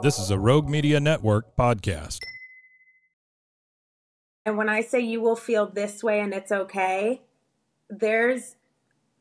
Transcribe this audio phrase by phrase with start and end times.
[0.00, 2.20] This is a Rogue Media Network podcast.
[4.46, 7.22] And when I say you will feel this way and it's okay,
[7.90, 8.54] there's,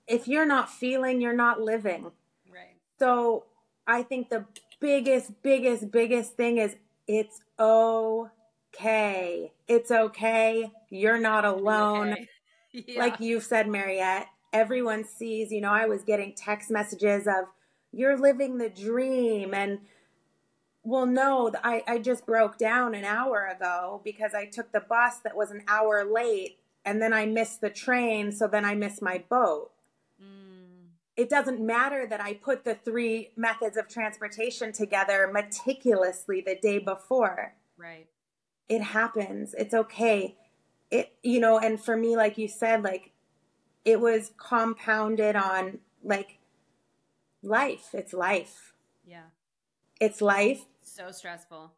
[0.08, 2.12] if you're not feeling, you're not living.
[2.48, 2.76] Right.
[2.99, 3.45] So
[3.88, 4.45] I think the
[4.80, 6.76] biggest, biggest, biggest thing is
[7.07, 9.54] it's okay.
[9.68, 10.71] It's okay.
[10.91, 12.13] You're not alone.
[12.13, 12.27] Okay.
[12.73, 12.99] Yeah.
[12.99, 17.46] Like you've said, Mariette, everyone sees, you know, I was getting text messages of,
[17.91, 19.55] you're living the dream.
[19.55, 19.80] And
[20.88, 25.18] well, no, I, I just broke down an hour ago because I took the bus
[25.20, 28.32] that was an hour late and then I missed the train.
[28.32, 29.71] So then I missed my boat.
[30.24, 36.55] Mm, It doesn't matter that I put the three methods of transportation together meticulously the
[36.55, 37.54] day before.
[37.77, 38.07] right.
[38.70, 39.54] It happens.
[39.57, 40.35] It's okay.
[40.90, 43.12] It, you know, and for me, like you said, like
[43.84, 46.40] it was compounded on like
[47.44, 47.90] life.
[47.94, 48.74] It's life.
[49.05, 49.27] Yeah.
[49.99, 50.66] It's life.
[50.98, 51.71] So stressful.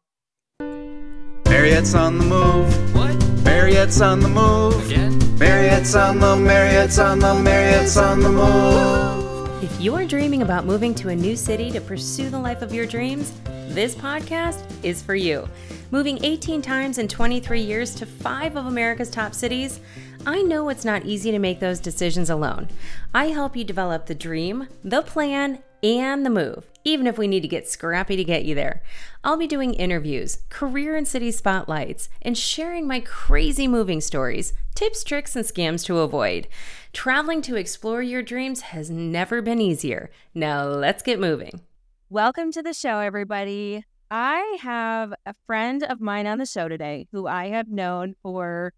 [1.44, 2.94] Mariette's on the move.
[2.94, 3.14] What?
[3.44, 4.86] Mariette's on the move.
[4.86, 5.18] Again?
[5.36, 9.62] Mariette's on the Mariette's on the Mariette's on the move.
[9.62, 12.86] If you're dreaming about moving to a new city to pursue the life of your
[12.86, 13.34] dreams,
[13.68, 15.46] this podcast is for you.
[15.90, 19.80] Moving 18 times in 23 years to five of America's top cities,
[20.26, 22.68] I know it's not easy to make those decisions alone.
[23.14, 27.40] I help you develop the dream, the plan, and the move, even if we need
[27.40, 28.82] to get scrappy to get you there.
[29.24, 35.04] I'll be doing interviews, career and city spotlights, and sharing my crazy moving stories, tips,
[35.04, 36.48] tricks, and scams to avoid.
[36.92, 40.10] Traveling to explore your dreams has never been easier.
[40.34, 41.62] Now let's get moving.
[42.10, 43.86] Welcome to the show, everybody.
[44.10, 48.74] I have a friend of mine on the show today who I have known for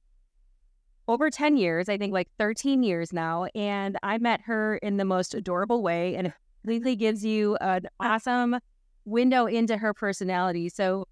[1.12, 3.47] over 10 years, I think like 13 years now.
[3.55, 7.87] And I met her in the most adorable way and it completely gives you an
[8.00, 8.59] awesome
[9.05, 10.69] window into her personality.
[10.69, 11.06] So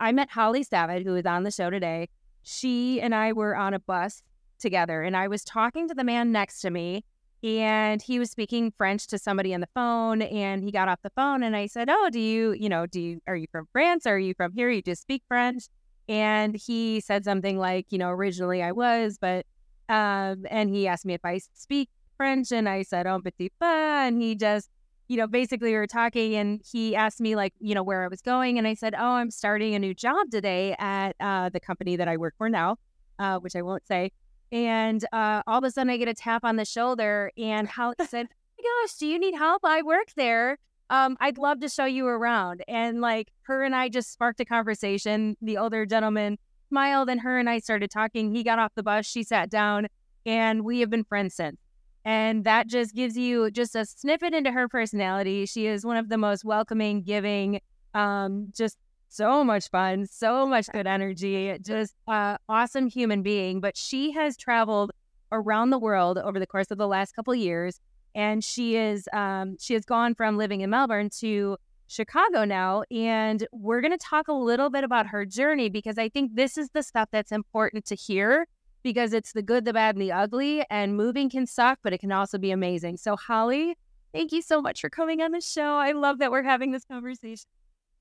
[0.00, 2.08] I met Hollie Savage, who is on the show today.
[2.42, 4.22] She and I were on a bus
[4.58, 7.04] together, and I was talking to the man next to me
[7.44, 11.10] and he was speaking French to somebody on the phone and he got off the
[11.10, 14.06] phone and I said, "Oh, do you, you know, do you are you from France?
[14.06, 14.70] Are you from here?
[14.70, 15.64] You just speak French?"
[16.08, 19.46] And he said something like, you know, originally I was, but
[19.88, 23.66] um and he asked me if I speak French and I said, "Oh, petit peu,"
[23.66, 24.70] and he just
[25.08, 28.08] you know, basically we were talking and he asked me like, you know, where I
[28.08, 31.60] was going and I said, "Oh, I'm starting a new job today at uh the
[31.60, 32.76] company that I work for now."
[33.18, 34.10] Uh, which I won't say.
[34.50, 37.94] And uh, all of a sudden, I get a tap on the shoulder, and Hollie
[38.08, 39.64] said, "Oh my gosh, do you need help?
[39.64, 40.58] I work there.
[40.90, 44.44] Um, I'd love to show you around." And like her and I just sparked a
[44.44, 45.36] conversation.
[45.42, 48.34] The older gentleman smiled, and her and I started talking.
[48.34, 49.86] He got off the bus, she sat down,
[50.26, 51.58] and we have been friends since.
[52.04, 55.46] And that just gives you just a snippet into her personality.
[55.46, 57.60] She is one of the most welcoming, giving,
[57.94, 58.76] um, just
[59.08, 63.60] so much fun, so much good energy, just uh, awesome human being.
[63.60, 64.90] But she has traveled
[65.32, 67.80] around the world over the course of the last couple years,
[68.14, 72.82] and she is um, she has gone from living in Melbourne to Chicago now.
[72.90, 76.56] And we're going to talk a little bit about her journey because I think this
[76.56, 78.46] is the stuff that's important to hear
[78.82, 80.64] because it's the good, the bad, and the ugly.
[80.70, 82.96] And moving can suck, but it can also be amazing.
[82.98, 83.76] So, Hollie,
[84.12, 85.76] thank you so much for coming on the show.
[85.76, 87.46] I love that we're having this conversation.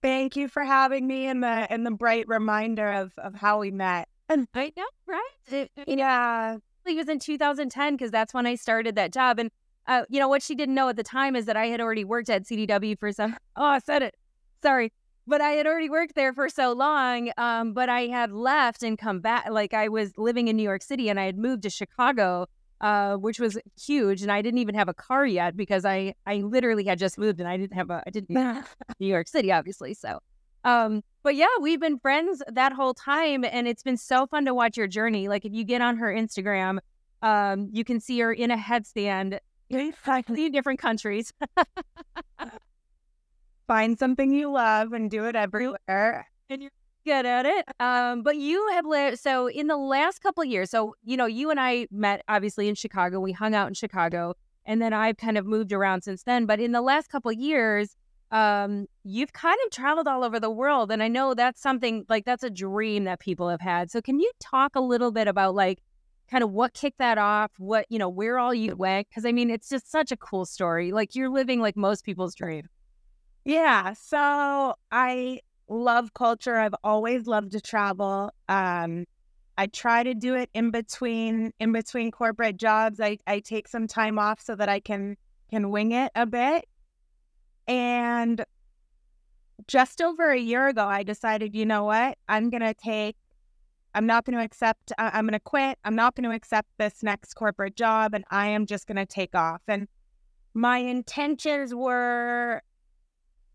[0.02, 3.72] Thank you for having me and the and the bright reminder of of how we
[3.72, 4.10] met.
[4.28, 5.30] And I know, right?
[5.52, 6.58] It, it Yeah.
[6.86, 9.40] it was in 2010 because that's when I started that job.
[9.40, 9.50] And
[9.88, 12.06] uh, you know what she didn't know at the time is that I had already
[12.06, 13.36] worked at CDW for some.
[13.56, 14.16] Oh, I said it.
[14.64, 14.92] Sorry,
[15.28, 17.32] but I had already worked there for so long.
[17.38, 19.48] Um, but I had left and come back.
[19.50, 22.48] Like I was living in New York City and I had moved to Chicago.
[22.82, 26.38] Uh, which was huge, and I didn't even have a car yet because I I
[26.38, 28.30] literally had just moved and I didn't have a I didn't
[29.00, 29.94] New York City, obviously.
[29.94, 30.20] So,
[30.66, 34.54] um, but yeah, we've been friends that whole time, and it's been so fun to
[34.54, 35.30] watch your journey.
[35.30, 36.80] Like if you get on her Instagram,
[37.22, 39.40] um, you can see her in a headstand
[39.70, 41.34] in different countries.
[43.68, 46.28] Find something you love and do it everywhere.
[46.50, 46.72] and you're
[47.06, 47.66] good at it.
[47.80, 50.70] Um, but you have lived so in the last couple of years.
[50.70, 53.20] So you know, you and I met obviously in Chicago.
[53.20, 56.46] We hung out in Chicago, and then I've kind of moved around since then.
[56.46, 57.96] But in the last couple of years,
[58.32, 62.26] um, you've kind of traveled all over the world, and I know that's something like
[62.26, 63.92] that's a dream that people have had.
[63.92, 65.82] So, can you talk a little bit about like
[66.30, 67.52] kind of what kicked that off?
[67.58, 69.08] What you know, where all you went?
[69.10, 70.92] Because I mean, it's just such a cool story.
[70.92, 72.68] Like you're living like most people's dream.
[73.46, 73.94] Yeah.
[73.94, 76.58] So I love culture.
[76.58, 78.32] I've always loved to travel.
[78.48, 79.06] Um,
[79.58, 83.00] I try to do it in between in between corporate jobs.
[83.00, 85.16] I, I take some time off so that I can
[85.50, 86.66] can wing it a bit.
[87.68, 88.44] And
[89.68, 92.18] just over a year ago, I decided, you know what?
[92.28, 93.16] I'm gonna take.
[93.96, 94.92] I'm not going to accept.
[94.98, 95.78] I'm going to quit.
[95.86, 99.06] I'm not going to accept this next corporate job, and I am just going to
[99.06, 99.62] take off.
[99.68, 99.88] And
[100.54, 102.62] my intentions were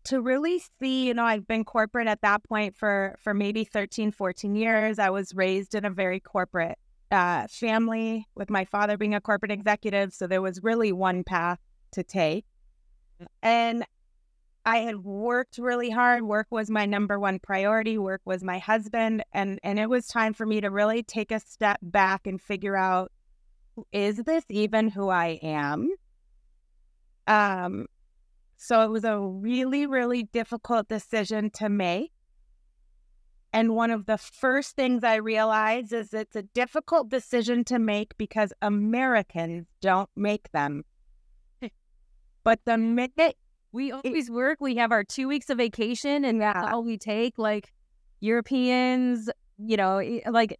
[0.05, 4.11] to really see, you know, I've been corporate at that point for for maybe 13,
[4.11, 4.99] 14 years.
[4.99, 6.77] I was raised in a very corporate
[7.11, 11.59] uh, family with my father being a corporate executive, so there was really one path
[11.91, 12.45] to take.
[13.41, 13.83] And
[14.65, 16.23] I had worked really hard.
[16.23, 17.97] Work was my number one priority.
[17.97, 21.39] Work was my husband, and and it was time for me to really take a
[21.39, 23.11] step back and figure out
[23.91, 25.89] is this even who I am?
[27.27, 27.85] Um,
[28.57, 32.11] so it was a really, really difficult decision to make.
[33.51, 38.15] And one of the first things I realized is it's a difficult decision to make
[38.17, 40.83] because Americans don't make them.
[42.43, 43.37] But the minute
[43.71, 44.59] We always work.
[44.59, 47.37] We have our two weeks of vacation, and that's all we take.
[47.37, 47.71] Like
[48.19, 50.59] Europeans, you know, like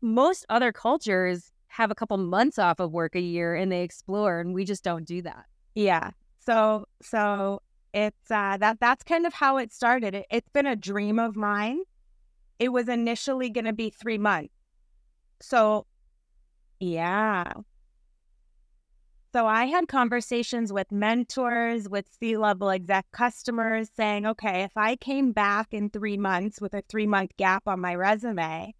[0.00, 4.40] most other cultures have a couple months off of work a year and they explore,
[4.40, 5.44] and we just don't do that.
[5.74, 6.10] Yeah.
[6.38, 7.60] So so
[7.92, 10.14] it's uh that that's kind of how it started.
[10.14, 11.80] It, it's been a dream of mine.
[12.58, 14.54] It was initially going to be 3 months.
[15.40, 15.86] So
[16.80, 17.52] yeah.
[19.36, 25.32] So I had conversations with mentors, with C-level exec customers saying, "Okay, if I came
[25.32, 28.74] back in 3 months with a 3-month gap on my resume,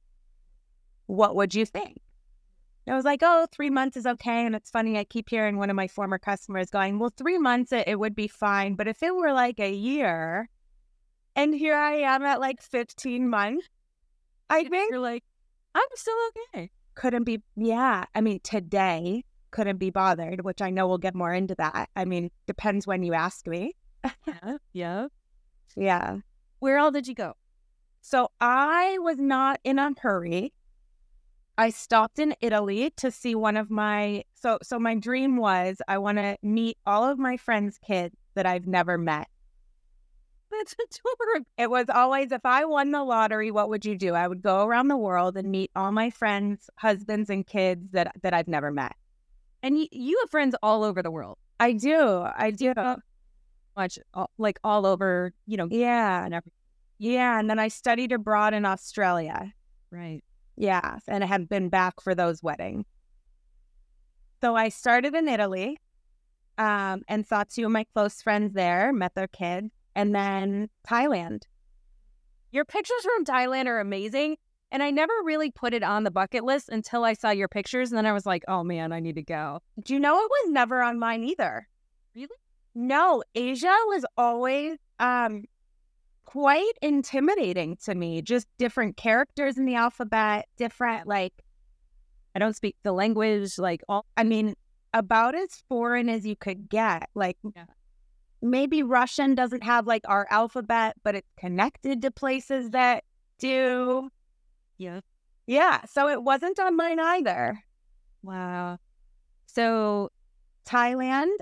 [1.08, 2.00] what would you think?"
[2.88, 4.46] I was like, oh, three months is okay.
[4.46, 7.70] And it's funny, I keep hearing one of my former customers going, well, three months,
[7.70, 8.76] it, it would be fine.
[8.76, 10.48] But if it were like a year,
[11.34, 13.68] and here I am at like 15 months,
[14.48, 15.24] I think You're like,
[15.74, 16.16] I'm still
[16.54, 16.70] okay.
[16.94, 18.06] couldn't be, yeah.
[18.14, 19.24] I mean, today
[19.56, 21.88] couldn't be bothered, which I know we'll get more into that.
[21.96, 23.74] I mean, depends when you ask me.
[24.26, 25.06] Yeah, yeah.
[25.74, 26.18] Yeah.
[26.58, 27.32] Where all did you go?
[28.02, 30.52] So I was not in a hurry.
[31.56, 35.96] I stopped in Italy to see one of my so so my dream was I
[35.96, 39.26] want to meet all of my friends' kids that I've never met.
[40.50, 41.46] That's adorable.
[41.56, 44.12] It was always if I won the lottery, what would you do?
[44.12, 48.14] I would go around the world and meet all my friends' husbands and kids that
[48.22, 48.96] that I've never met.
[49.62, 51.98] And you, you have friends all over the world, I do.
[52.36, 52.72] I do.
[53.76, 56.24] much all, like all over, you know, Yeah.
[56.24, 56.52] and everything.
[56.98, 59.52] Yeah, and then I studied abroad in Australia.
[59.90, 60.22] Right.
[60.56, 62.86] Yeah, and I have been back for those weddings.
[64.42, 65.78] So I started in Italy
[66.58, 71.42] um, and saw two of my close friends there, met their kids, and then Thailand.
[72.52, 74.36] Your pictures from Thailand are amazing.
[74.72, 77.90] And I never really put it on the bucket list until I saw your pictures.
[77.90, 79.60] And then I was like, oh man, I need to go.
[79.84, 81.68] Do you know it was never on mine either?
[82.14, 82.28] Really?
[82.74, 85.44] No, Asia was always um,
[86.24, 88.22] quite intimidating to me.
[88.22, 91.32] Just different characters in the alphabet, different, like,
[92.34, 94.04] I don't speak the language, like all.
[94.16, 94.54] I mean,
[94.92, 97.08] about as foreign as you could get.
[97.14, 97.64] Like, Yeah.
[98.42, 103.04] maybe Russian doesn't have like our alphabet, but it's connected to places that
[103.38, 104.10] do.
[104.78, 105.00] Yeah.
[105.46, 105.84] Yeah.
[105.86, 107.62] So it wasn't on mine either.
[108.22, 108.78] Wow.
[109.46, 110.10] So,
[110.66, 111.36] Thailand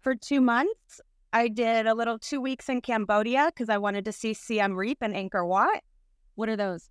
[0.00, 1.00] for two months.
[1.32, 4.98] I did a little two weeks in Cambodia because I wanted to see Siem Reap
[5.00, 5.82] and Angkor Wat.
[6.34, 6.90] what are those?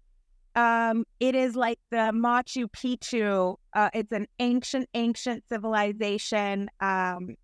[0.56, 3.58] Um, it is like the Machu Picchu.
[3.74, 7.36] Uh, it's an ancient, ancient civilization um,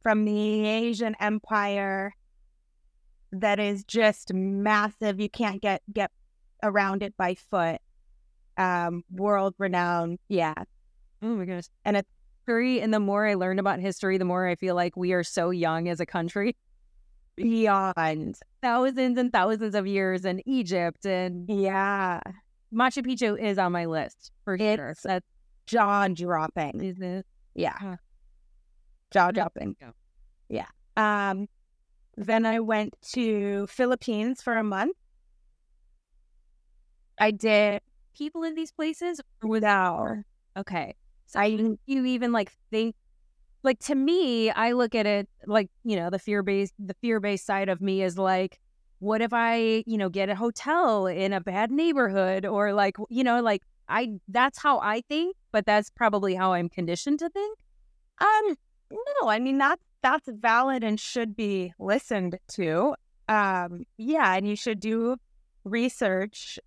[0.00, 2.14] from the Asian Empire
[3.32, 5.20] that is just massive.
[5.20, 6.10] You can't get get
[6.62, 7.80] around it by foot.
[8.56, 10.18] Um, world renowned.
[10.28, 10.54] Yeah,
[11.22, 11.64] Oh my gosh.
[11.84, 12.08] and it's
[12.44, 15.22] History, and the more I learn about history, the more I feel like we are
[15.22, 16.56] so young as a country.
[17.36, 18.36] beyond.
[18.60, 22.20] Thousands and thousands of years in Egypt and Yeah,
[22.74, 24.66] Machu Picchu is on my list for sure.
[24.66, 25.26] It's- That's
[25.66, 26.82] jaw dropping.
[26.82, 27.24] is it.
[27.54, 27.96] Yeah, Huh.
[29.12, 29.76] jaw dropping.
[29.80, 29.90] Yeah.
[30.96, 31.30] Yeah.
[31.30, 31.46] Um,
[32.16, 34.96] then I went to Philippines for a month.
[37.22, 37.80] I did
[38.16, 39.20] People in these places?
[39.42, 40.18] without.
[40.56, 40.94] Okay.
[41.26, 41.46] So I
[41.86, 42.94] you even like think
[43.62, 47.20] like to me, I look at it like, you know, the fear based the fear
[47.20, 48.58] based side of me is like,
[48.98, 53.24] what if I, you know, get a hotel in a bad neighborhood or like, you
[53.24, 57.58] know, like I that's how I think, but that's probably how I'm conditioned to think.
[58.20, 58.56] Um,
[58.90, 62.94] no, I mean that's that's valid and should be listened to.
[63.28, 65.16] Um, yeah, and you should do
[65.64, 66.58] research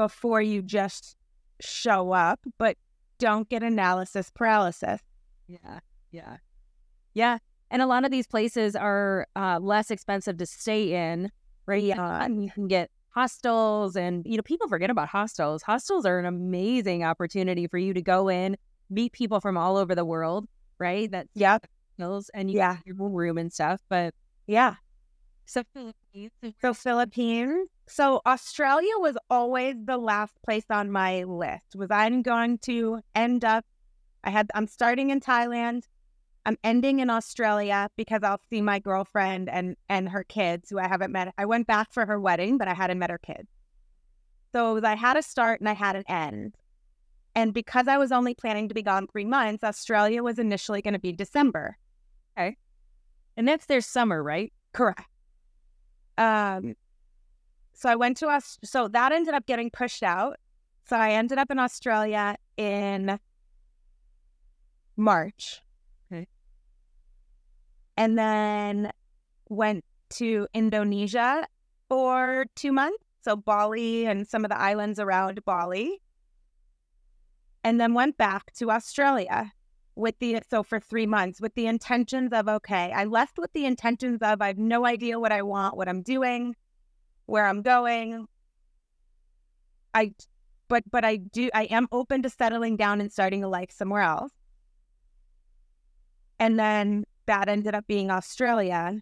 [0.00, 1.14] before you just
[1.60, 2.74] show up, but
[3.18, 5.02] don't get analysis paralysis.
[5.46, 5.80] Yeah.
[6.10, 6.38] Yeah.
[7.12, 7.36] Yeah.
[7.70, 11.30] And a lot of these places are uh, less expensive to stay in,
[11.66, 11.82] right?
[11.82, 12.24] Yeah.
[12.24, 15.62] And you can get hostels and, you know, people forget about hostels.
[15.62, 18.56] Hostels are an amazing opportunity for you to go in,
[18.88, 20.46] meet people from all over the world,
[20.78, 21.10] right?
[21.10, 21.58] That yeah,
[21.98, 22.78] and you Yeah.
[22.86, 23.82] your room and stuff.
[23.90, 24.14] But
[24.46, 24.76] Yeah.
[25.50, 26.30] So Philippines,
[26.60, 27.68] So Philippines.
[27.88, 31.74] So Australia was always the last place on my list.
[31.74, 33.64] Was I'm going to end up
[34.22, 35.84] I had I'm starting in Thailand.
[36.46, 40.86] I'm ending in Australia because I'll see my girlfriend and and her kids who I
[40.86, 41.34] haven't met.
[41.36, 43.48] I went back for her wedding, but I hadn't met her kids.
[44.52, 46.54] So was I had a start and I had an end.
[47.34, 50.94] And because I was only planning to be gone three months, Australia was initially going
[50.94, 51.76] to be December.
[52.36, 52.56] Okay.
[53.36, 54.52] And that's their summer, right?
[54.72, 55.09] Correct.
[56.20, 56.76] Um,
[57.72, 58.58] so I went to us.
[58.62, 60.36] So that ended up getting pushed out.
[60.84, 63.18] So I ended up in Australia in
[64.96, 65.62] March.
[66.12, 66.28] Okay.
[67.96, 68.90] And then
[69.48, 71.46] went to Indonesia
[71.88, 73.02] for two months.
[73.22, 76.02] So Bali and some of the islands around Bali.
[77.64, 79.52] And then went back to Australia
[80.00, 83.66] with the so for three months with the intentions of okay i left with the
[83.66, 86.54] intentions of i have no idea what i want what i'm doing
[87.26, 88.26] where i'm going
[89.94, 90.12] i
[90.68, 94.02] but but i do i am open to settling down and starting a life somewhere
[94.02, 94.32] else
[96.38, 99.00] and then that ended up being australia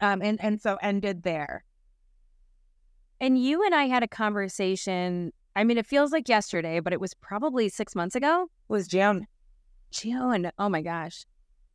[0.00, 1.64] um and and so ended there
[3.20, 5.32] And you and I had a conversation.
[5.56, 8.48] I mean, it feels like yesterday, but it was probably six months ago.
[8.68, 9.26] was june
[9.94, 10.50] June.
[10.58, 11.24] Oh my gosh.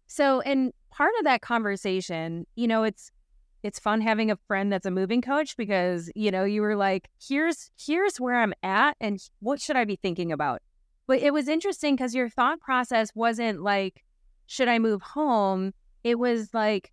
[0.08, 3.12] So, and part of that conversation, you know, it's
[3.62, 7.10] it's fun having a friend that's a moving coach because, you know, you were like,
[7.22, 10.62] here's here's where I'm at and what should I be thinking about?
[11.08, 14.04] But it was interesting because your thought process wasn't like,
[14.48, 15.74] should I move home?
[16.04, 16.92] It was like,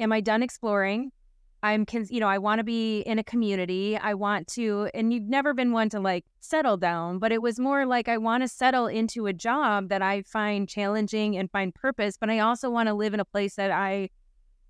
[0.00, 1.10] am I done exploring?
[1.62, 3.96] I'm, cons- you know, I want to be in a community.
[3.96, 7.58] I want to, and you've never been one to like settle down, but it was
[7.58, 11.74] more like I want to settle into a job that I find challenging and find
[11.74, 14.10] purpose, but I also want to live in a place that I,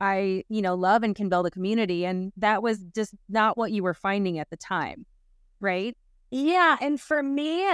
[0.00, 2.06] I, you know, love and can build a community.
[2.06, 5.04] And that was just not what you were finding at the time,
[5.60, 5.96] right?
[6.30, 6.76] Yeah.
[6.80, 7.68] And for me,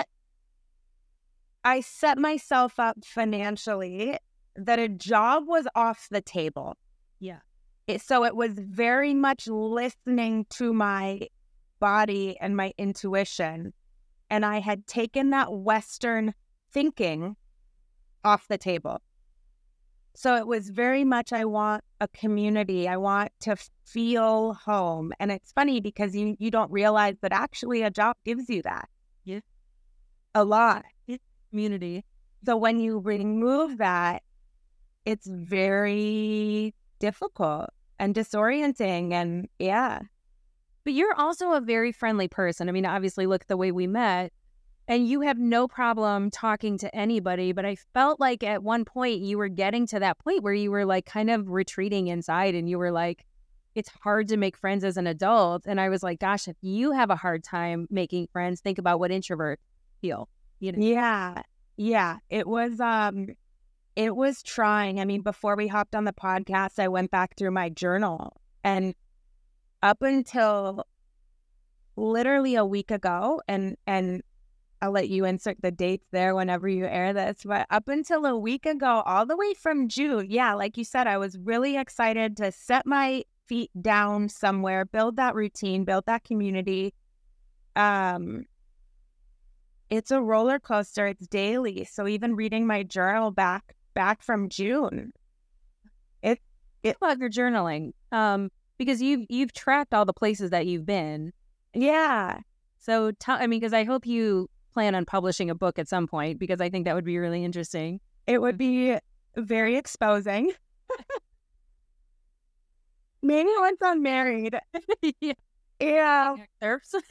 [1.63, 4.19] I set myself up financially
[4.57, 6.77] that a job was off the table.
[7.21, 7.39] Yeah.
[7.87, 11.29] It, so it was very much listening to my
[11.81, 13.73] body and my intuition.
[14.31, 16.35] And I had taken that Western
[16.73, 17.37] thinking
[18.25, 19.03] off the table.
[20.17, 22.89] So it was very much, I want a community.
[22.89, 25.13] I want to feel home.
[25.19, 28.89] And it's funny because you, you don't realize that actually a job gives you that.
[29.25, 29.41] Yeah.
[30.35, 30.85] A lot.
[31.51, 32.05] Community.
[32.47, 34.23] So when you remove that,
[35.05, 36.75] it's very
[37.05, 37.69] difficult
[37.99, 39.13] and disorienting.
[39.13, 40.01] And yeah,
[40.85, 42.69] But you're also a very friendly person.
[42.69, 44.33] I mean, obviously, look the way we met,
[44.89, 47.53] and you have no problem talking to anybody.
[47.53, 50.71] But I felt like at one point you were getting to that point where you
[50.71, 53.25] were like kind of retreating inside and you were like,
[53.75, 55.65] it's hard to make friends as an adult.
[55.67, 58.99] And I was like, gosh, if you have a hard time making friends, think about
[58.99, 59.57] what introverts
[60.01, 60.29] feel.
[60.61, 60.87] You know?
[60.87, 61.43] yeah,
[61.77, 62.19] yeah.
[62.31, 63.29] It was, um,
[63.97, 65.01] it was trying.
[65.01, 68.95] I mean, before we hopped on the podcast, I went back through my journal and
[69.83, 70.87] up until
[71.97, 74.23] literally a week ago, and, and,
[74.83, 77.39] I'll let you insert the dates there whenever you air this.
[77.43, 81.07] But up until a week ago, all the way from June, yeah, like you said,
[81.07, 86.25] I was really excited to set my feet down somewhere, build that routine, build that
[86.25, 86.93] community.
[87.77, 88.45] Um,
[89.89, 91.07] it's a roller coaster.
[91.07, 91.85] It's daily.
[91.85, 95.13] So even reading my journal back back from June,
[96.23, 96.41] it
[96.83, 101.33] Think about your journaling, um, because you've you've tracked all the places that you've been.
[101.73, 102.41] yeah,
[102.79, 106.07] So tell, I mean, because I hope you plan on publishing a book at some
[106.07, 108.01] point because I think that would be really interesting.
[108.27, 108.99] it would be
[109.37, 110.53] very exposing.
[113.23, 114.59] Maybe once I'm married.
[115.21, 115.33] yeah.
[115.81, 116.37] Yeah.
[116.63, 116.95] Surfs.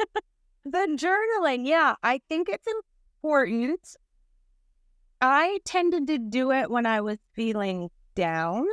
[0.66, 2.66] The journaling, yeah, I think it's
[3.22, 3.82] important.
[5.26, 8.66] I tended to do it when I was feeling down.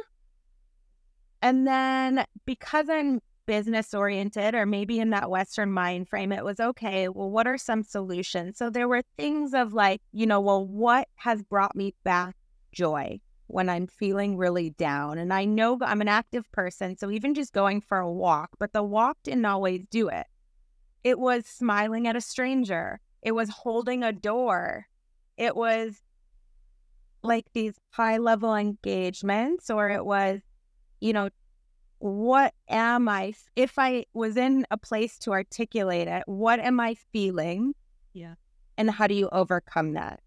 [1.41, 6.59] And then because I'm business oriented or maybe in that Western mind frame, it was
[6.59, 7.09] okay.
[7.09, 8.59] Well, what are some solutions?
[8.59, 12.35] So there were things of like, you know, well, what has brought me back
[12.73, 15.19] joy when I'm feeling really down?
[15.19, 16.99] And I know I'm an active person.
[16.99, 20.27] So even just going for a walk, but the walk didn't always do it.
[21.05, 24.89] It was smiling at a stranger, it was holding a door,
[25.37, 26.03] it was
[27.23, 30.41] like these high level engagements, or it was,
[31.01, 31.31] you know,
[31.99, 36.95] what am I, if I was in a place to articulate it, what am I
[37.13, 37.75] feeling?
[38.15, 38.35] Yeah.
[38.79, 40.21] And how do you overcome that?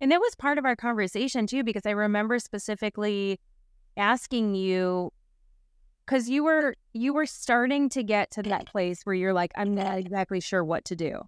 [0.00, 3.40] And that was part of our conversation too, because I remember specifically
[3.96, 5.10] asking you
[6.04, 9.74] because you were you were starting to get to that place where you're like, I'm
[9.74, 11.20] not exactly sure what to do.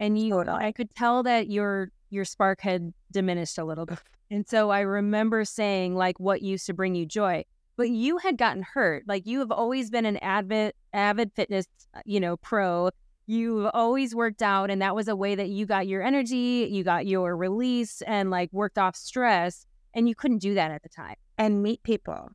[0.00, 3.98] And you I could tell that your your spark had diminished a little bit.
[4.30, 7.44] And so I remember saying like what used to bring you joy.
[7.76, 9.04] But you had gotten hurt.
[9.06, 11.66] Like you have always been an avid avid fitness,
[12.04, 12.90] you know, pro.
[13.26, 16.84] You've always worked out and that was a way that you got your energy, you
[16.84, 20.88] got your release and like worked off stress and you couldn't do that at the
[20.88, 21.16] time.
[21.38, 22.30] And meet people.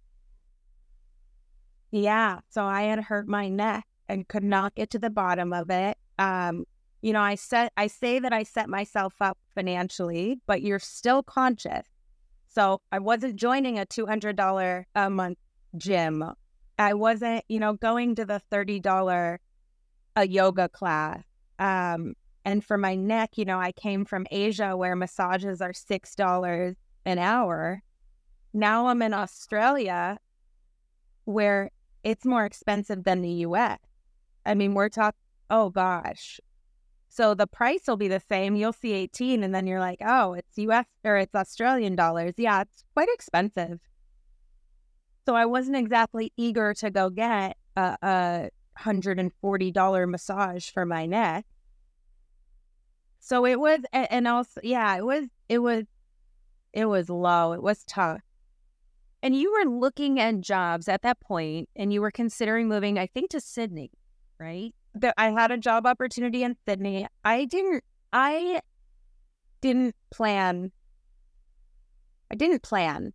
[1.91, 2.39] Yeah.
[2.49, 5.97] So I had hurt my neck and could not get to the bottom of it.
[6.17, 6.65] Um,
[7.05, 11.21] you know, I set I say that I set myself up financially, but you're still
[11.21, 11.85] conscious.
[12.47, 15.37] So I wasn't joining a two hundred dollar a month
[15.77, 16.23] gym.
[16.79, 19.39] I wasn't, you know, going to the thirty dollar
[20.15, 21.21] a yoga class.
[21.59, 26.15] Um, and for my neck, you know, I came from Asia where massages are six
[26.15, 27.83] dollars an hour.
[28.51, 30.17] Now I'm in Australia
[31.25, 31.69] where
[32.03, 33.77] it's more expensive than the US.
[34.43, 35.19] I mean, we're talking,
[35.51, 36.39] oh gosh.
[37.15, 38.57] So the price will be the same.
[38.57, 42.33] You'll see 18 and then you're like, oh, it's US or it's Australian dollars.
[42.35, 43.79] Yeah, it's quite expensive.
[45.25, 51.45] So I wasn't exactly eager to go get a, a $140 massage for my neck.
[53.21, 55.85] So it was, and also, yeah, it was, it was,
[56.73, 57.53] it was low.
[57.53, 58.19] It was tough.
[59.23, 63.07] And you were looking at jobs at that point and you were considering moving, I
[63.07, 63.91] think, to Sydney,
[64.37, 64.75] right?
[65.17, 67.07] I had a job opportunity in Sydney.
[67.23, 68.61] I didn't, I
[69.61, 70.71] didn't plan.
[72.31, 73.13] I didn't plan.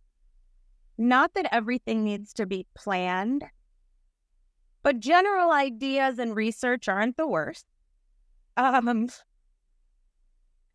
[0.97, 3.43] Not that everything needs to be planned,
[4.83, 7.65] but general ideas and research aren't the worst.
[8.57, 9.09] Um,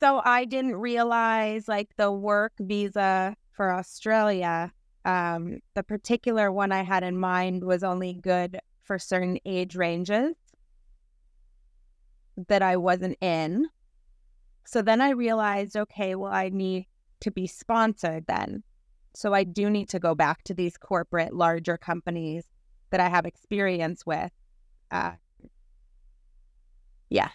[0.01, 4.73] so I didn't realize like the work visa for Australia
[5.07, 10.35] um, the particular one I had in mind was only good for certain age ranges
[12.49, 13.67] that I wasn't in.
[14.65, 16.87] So then I realized, okay, well, I need
[17.21, 18.63] to be sponsored then.
[19.15, 22.45] So I do need to go back to these corporate, larger companies
[22.91, 24.31] that I have experience with.
[24.91, 25.13] Uh,
[27.09, 27.31] yeah.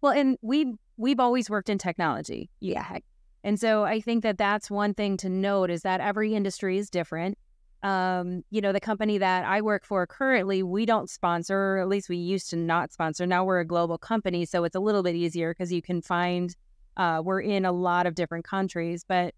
[0.00, 2.50] Well, and we we've always worked in technology.
[2.60, 2.98] Yeah.
[3.44, 6.90] And so I think that that's one thing to note is that every industry is
[6.90, 7.38] different.
[7.82, 11.88] Um, you know, the company that I work for currently, we don't sponsor, or at
[11.88, 13.26] least we used to not sponsor.
[13.26, 16.56] Now we're a global company, so it's a little bit easier because you can find
[16.96, 19.04] uh, we're in a lot of different countries.
[19.06, 19.34] But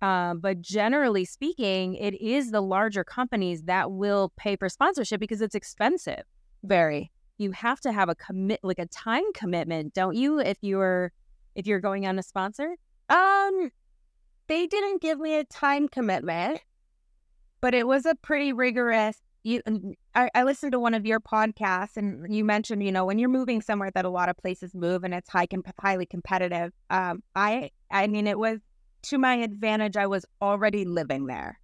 [0.00, 5.40] um, but generally speaking, it is the larger companies that will pay for sponsorship because
[5.40, 6.22] it's expensive.
[6.64, 7.12] Very.
[7.38, 10.40] You have to have a commit, like a time commitment, don't you?
[10.40, 11.12] If you're
[11.54, 12.76] if you're going on a sponsor.
[13.08, 13.70] Um,
[14.48, 16.60] they didn't give me a time commitment,
[17.62, 19.16] but it was a pretty rigorous.
[19.44, 19.62] You,
[20.14, 23.28] I, I listened to one of your podcasts, and you mentioned, you know, when you're
[23.28, 26.72] moving somewhere that a lot of places move, and it's high, comp- highly competitive.
[26.90, 28.60] Um, I, I mean, it was
[29.04, 29.96] to my advantage.
[29.96, 31.58] I was already living there,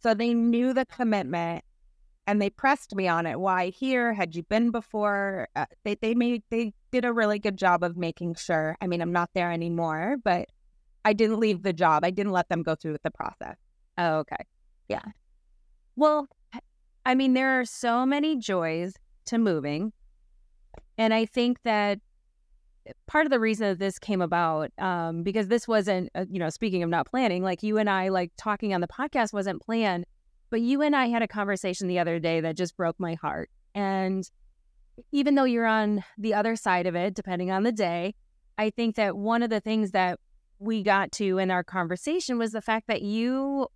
[0.00, 1.64] so they knew the commitment,
[2.26, 3.40] and they pressed me on it.
[3.40, 4.14] Why here?
[4.14, 5.48] Had you been before?
[5.56, 8.76] Uh, they they made they did a really good job of making sure.
[8.80, 10.48] I mean, I'm not there anymore, but
[11.04, 12.02] I didn't leave the job.
[12.04, 13.56] I didn't let them go through with the process.
[13.98, 14.46] Oh, okay.
[14.88, 15.02] Yeah.
[15.96, 16.28] Well,
[17.04, 18.94] I mean, there are so many joys
[19.26, 19.92] to moving,
[20.96, 21.98] and I think that
[23.06, 26.48] part of the reason that this came about um, because this wasn't uh, you know
[26.48, 30.06] speaking of not planning like you and i like talking on the podcast wasn't planned
[30.50, 33.50] but you and I had a conversation the other day that just broke my heart.
[33.74, 34.28] And
[35.12, 38.14] even though you're on the other side of it, depending on the day,
[38.56, 40.18] I think that one of the things that
[40.58, 43.68] we got to in our conversation was the fact that you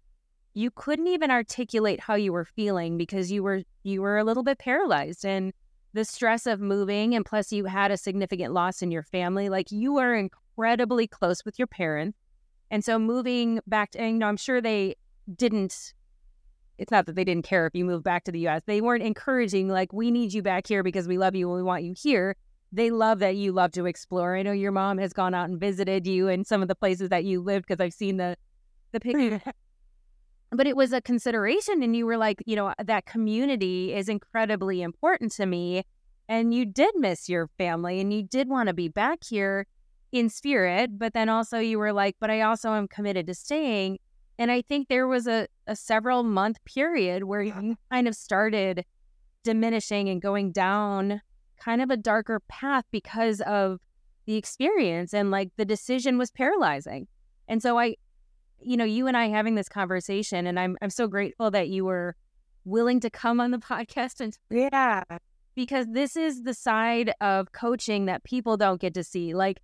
[0.54, 4.42] you couldn't even articulate how you were feeling because you were you were a little
[4.42, 5.52] bit paralyzed and
[5.94, 9.70] the stress of moving and plus you had a significant loss in your family like
[9.70, 12.18] you are incredibly close with your parents.
[12.70, 14.96] And so moving back to, you know, I'm sure they
[15.36, 15.92] didn't,
[16.78, 18.62] it's not that they didn't care if you moved back to the US.
[18.66, 21.62] They weren't encouraging, like, we need you back here because we love you and we
[21.62, 22.34] want you here.
[22.72, 24.36] They love that you love to explore.
[24.36, 27.10] I know your mom has gone out and visited you in some of the places
[27.10, 28.36] that you lived because I've seen the,
[28.92, 29.42] the pictures.
[30.52, 34.82] but it was a consideration and you were like you know that community is incredibly
[34.82, 35.82] important to me
[36.28, 39.66] and you did miss your family and you did want to be back here
[40.12, 43.98] in spirit but then also you were like but i also am committed to staying
[44.38, 47.60] and i think there was a, a several month period where uh-huh.
[47.60, 48.84] you kind of started
[49.42, 51.20] diminishing and going down
[51.58, 53.78] kind of a darker path because of
[54.26, 57.06] the experience and like the decision was paralyzing.
[57.48, 57.96] And so i
[58.64, 61.84] you know, you and I having this conversation, and I'm I'm so grateful that you
[61.84, 62.16] were
[62.64, 65.02] willing to come on the podcast and yeah,
[65.54, 69.34] because this is the side of coaching that people don't get to see.
[69.34, 69.60] Like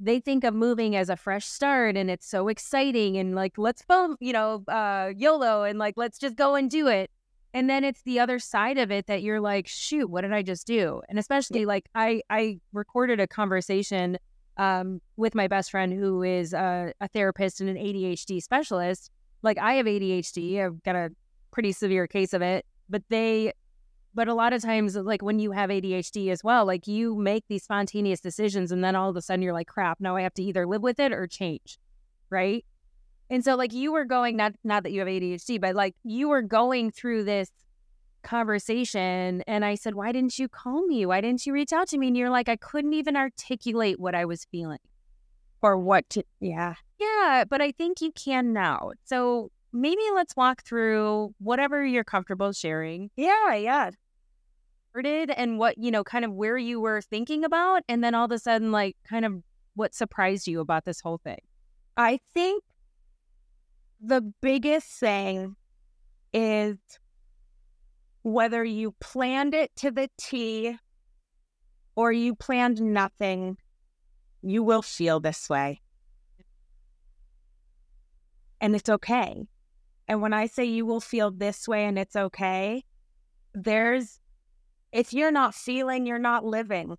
[0.00, 3.82] they think of moving as a fresh start, and it's so exciting, and like let's
[3.84, 7.10] boom, you know, uh, YOLO, and like let's just go and do it.
[7.54, 10.40] And then it's the other side of it that you're like, shoot, what did I
[10.42, 11.02] just do?
[11.08, 14.16] And especially like I I recorded a conversation
[14.56, 19.10] um, with my best friend who is a, a therapist and an ADHD specialist.
[19.42, 21.10] Like I have ADHD, I've got a
[21.50, 23.52] pretty severe case of it, but they,
[24.14, 27.44] but a lot of times, like when you have ADHD as well, like you make
[27.48, 30.34] these spontaneous decisions and then all of a sudden you're like, crap, now I have
[30.34, 31.78] to either live with it or change.
[32.30, 32.64] Right.
[33.30, 36.28] And so like you were going, not, not that you have ADHD, but like you
[36.28, 37.50] were going through this
[38.22, 41.06] conversation and I said, Why didn't you call me?
[41.06, 42.08] Why didn't you reach out to me?
[42.08, 44.78] And you're like, I couldn't even articulate what I was feeling.
[45.60, 46.74] Or what to, yeah.
[46.98, 48.92] Yeah, but I think you can now.
[49.04, 53.10] So maybe let's walk through whatever you're comfortable sharing.
[53.16, 53.90] Yeah, yeah.
[54.94, 57.82] And what, you know, kind of where you were thinking about.
[57.88, 59.42] And then all of a sudden, like, kind of
[59.74, 61.38] what surprised you about this whole thing.
[61.96, 62.62] I think
[64.00, 65.56] the biggest thing
[66.32, 66.76] is
[68.22, 70.76] whether you planned it to the T
[71.94, 73.58] or you planned nothing,
[74.42, 75.80] you will feel this way.
[78.60, 79.46] And it's okay.
[80.08, 82.84] And when I say you will feel this way and it's okay,
[83.54, 84.20] there's,
[84.92, 86.96] if you're not feeling, you're not living.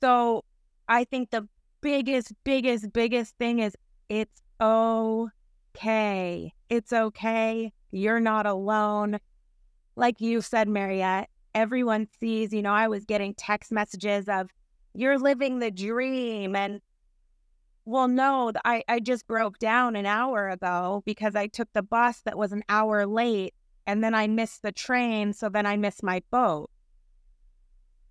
[0.00, 0.44] So
[0.88, 1.48] I think the
[1.80, 3.76] biggest, biggest, biggest thing is
[4.08, 6.52] it's okay.
[6.68, 7.72] It's okay.
[7.90, 9.18] You're not alone
[9.98, 14.48] like you said, Mariette, everyone sees, you know, I was getting text messages of,
[14.94, 16.54] you're living the dream.
[16.54, 16.80] And
[17.84, 22.22] well, no, I, I just broke down an hour ago because I took the bus
[22.24, 23.54] that was an hour late
[23.86, 25.32] and then I missed the train.
[25.32, 26.70] So then I missed my boat.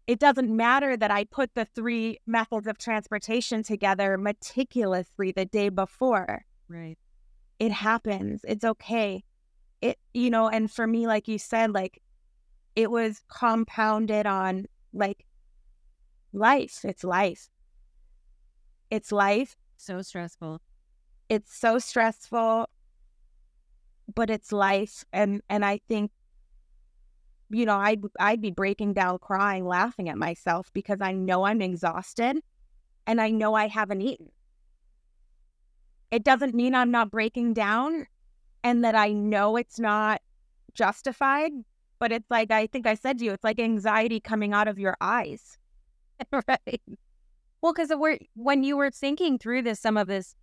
[0.07, 5.69] It doesn't matter that I put the three methods of transportation together meticulously the day
[5.69, 6.45] before.
[6.67, 6.97] Right.
[7.59, 8.41] It happens.
[8.45, 9.23] It's okay
[9.81, 12.01] it you know and for me like you said like
[12.75, 15.25] it was compounded on like
[16.33, 17.49] life it's life.
[18.89, 19.55] It's life.
[19.77, 20.61] So stressful.
[21.29, 22.67] It's so stressful
[24.15, 26.11] but it's life and and i think
[27.49, 31.61] you know i'd i'd be breaking down crying laughing at myself because i know i'm
[31.61, 32.37] exhausted
[33.05, 34.29] and i know i haven't eaten.
[36.09, 38.07] It doesn't mean i'm not breaking down
[38.63, 40.21] and that I know it's not
[40.73, 41.51] justified,
[41.99, 44.79] but it's like I think I said to you, it's like anxiety coming out of
[44.79, 45.57] your eyes.
[46.31, 46.81] right.
[47.61, 47.91] Well, because
[48.35, 50.35] when you were thinking through this, some of this,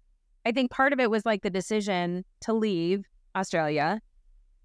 [0.44, 3.04] I think part of it was like the decision to leave
[3.36, 4.00] Australia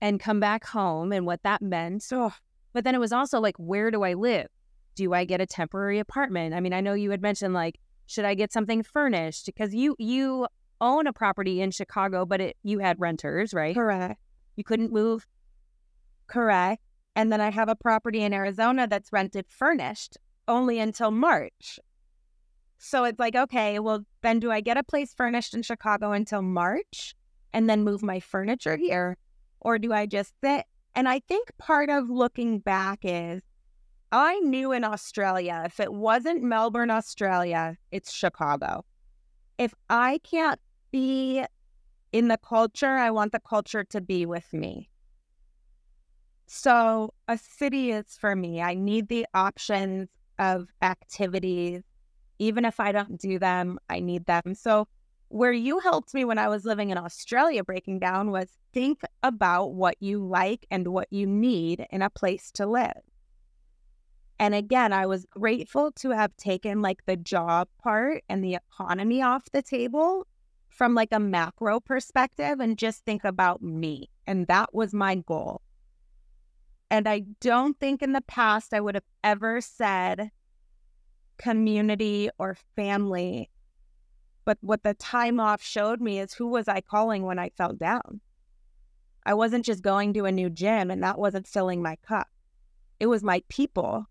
[0.02, 2.06] and come back home and what that meant.
[2.12, 2.34] Oh.
[2.74, 4.48] But then it was also like, where do I live?
[4.96, 6.54] Do I get a temporary apartment?
[6.54, 9.46] I mean, I know you had mentioned like, should I get something furnished?
[9.46, 10.48] Because you you
[10.82, 13.76] own a property in Chicago, but it you had renters, right?
[13.76, 14.20] Correct.
[14.56, 15.26] You couldn't move.
[16.28, 16.82] Correct.
[17.16, 21.80] And then I have a property in Arizona that's rented furnished only until March.
[22.78, 26.42] So it's like, okay, well, then do I get a place furnished in Chicago until
[26.42, 27.14] March
[27.52, 29.18] and then move my furniture here?
[29.60, 30.66] Or do I just sit?
[30.96, 33.42] And I think part of looking back is
[34.12, 38.86] I knew in Australia, if it wasn't Melbourne, Australia, it's Chicago.
[39.58, 40.60] If I can't
[40.92, 41.44] be
[42.12, 42.88] in the culture.
[42.88, 44.90] I want the culture to be with me.
[46.48, 48.62] So a city is for me.
[48.62, 51.84] I need the options of activities.
[52.40, 54.56] Even if I don't do them, I need them.
[54.56, 54.88] So
[55.28, 59.74] where you helped me when I was living in Australia breaking down was think about
[59.74, 63.02] what you like and what you need in a place to live.
[64.40, 69.22] And again, I was grateful to have taken like the job part and the economy
[69.22, 70.26] off the table
[70.70, 74.10] from like a macro perspective and just think about me.
[74.28, 75.62] And that was my goal.
[76.92, 80.32] And I don't think in the past I would have ever said
[81.38, 83.50] community or family.
[84.46, 87.78] But what the time off showed me is who was I calling when I felt
[87.78, 88.22] down?
[89.26, 92.28] I wasn't just going to a new gym and that wasn't filling my cup.
[93.00, 94.06] It was my people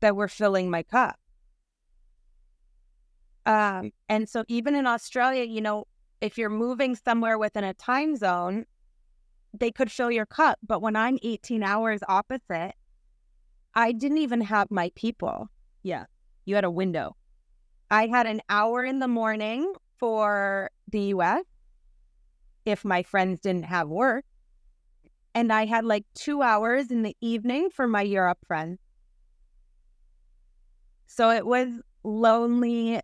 [0.00, 1.19] that were filling my cup.
[3.46, 5.86] Um, and so even in Australia, you know,
[6.20, 8.66] if you're moving somewhere within a time zone,
[9.58, 10.58] they could fill your cup.
[10.66, 12.74] But when I'm 18 hours opposite,
[13.74, 15.48] I didn't even have my people.
[15.82, 16.04] Yeah.
[16.44, 17.16] You had a window.
[17.90, 21.44] I had an hour in the morning for the US
[22.64, 24.24] if my friends didn't have work.
[25.34, 28.78] And I had like two hours in the evening for my Europe friends.
[31.06, 31.68] So it was
[32.02, 33.00] lonely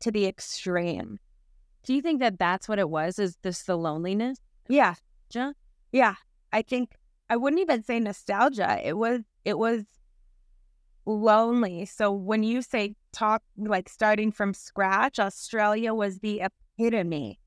[0.00, 1.18] to the extreme.
[1.84, 3.18] Do you think that that's what it was?
[3.18, 4.38] Is this the loneliness?
[4.68, 4.94] Yeah.
[5.32, 5.52] Ja?
[5.92, 6.14] Yeah.
[6.52, 6.96] I think
[7.28, 8.80] I wouldn't even say nostalgia.
[8.84, 9.84] It was, it was
[11.06, 11.84] lonely.
[11.86, 17.38] So when you say talk, like starting from scratch, Australia was the epitome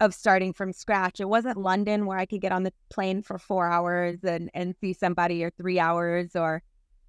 [0.00, 1.20] of starting from scratch.
[1.20, 4.74] It wasn't London where I could get on the plane for four hours and, and
[4.80, 6.62] see somebody or three hours or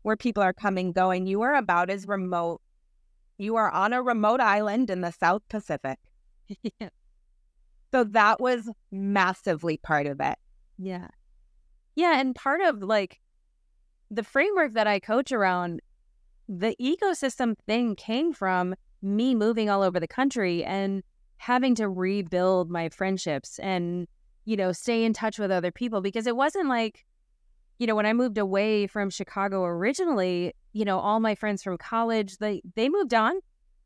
[0.03, 1.27] where people are coming, going.
[1.27, 2.61] You were about as remote.
[3.37, 5.99] You are on a remote island in the South Pacific.
[6.79, 6.89] yeah.
[7.91, 10.37] So that was massively part of it.
[10.77, 11.07] Yeah.
[11.95, 12.19] Yeah.
[12.19, 13.19] And part of like
[14.11, 15.81] the framework that I coach around,
[16.49, 21.03] the ecosystem thing came from me moving all over the country and
[21.37, 24.07] having to rebuild my friendships and,
[24.45, 27.05] you know, stay in touch with other people because it wasn't like,
[27.79, 31.77] you know, when I moved away from Chicago originally, you know, all my friends from
[31.77, 33.35] college, they they moved on,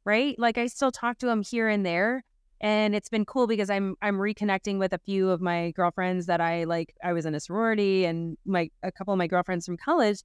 [0.05, 0.37] right?
[0.39, 2.23] Like I still talk to them here and there.
[2.63, 6.41] And it's been cool because I'm I'm reconnecting with a few of my girlfriends that
[6.41, 9.77] I like I was in a sorority and my a couple of my girlfriends from
[9.77, 10.21] college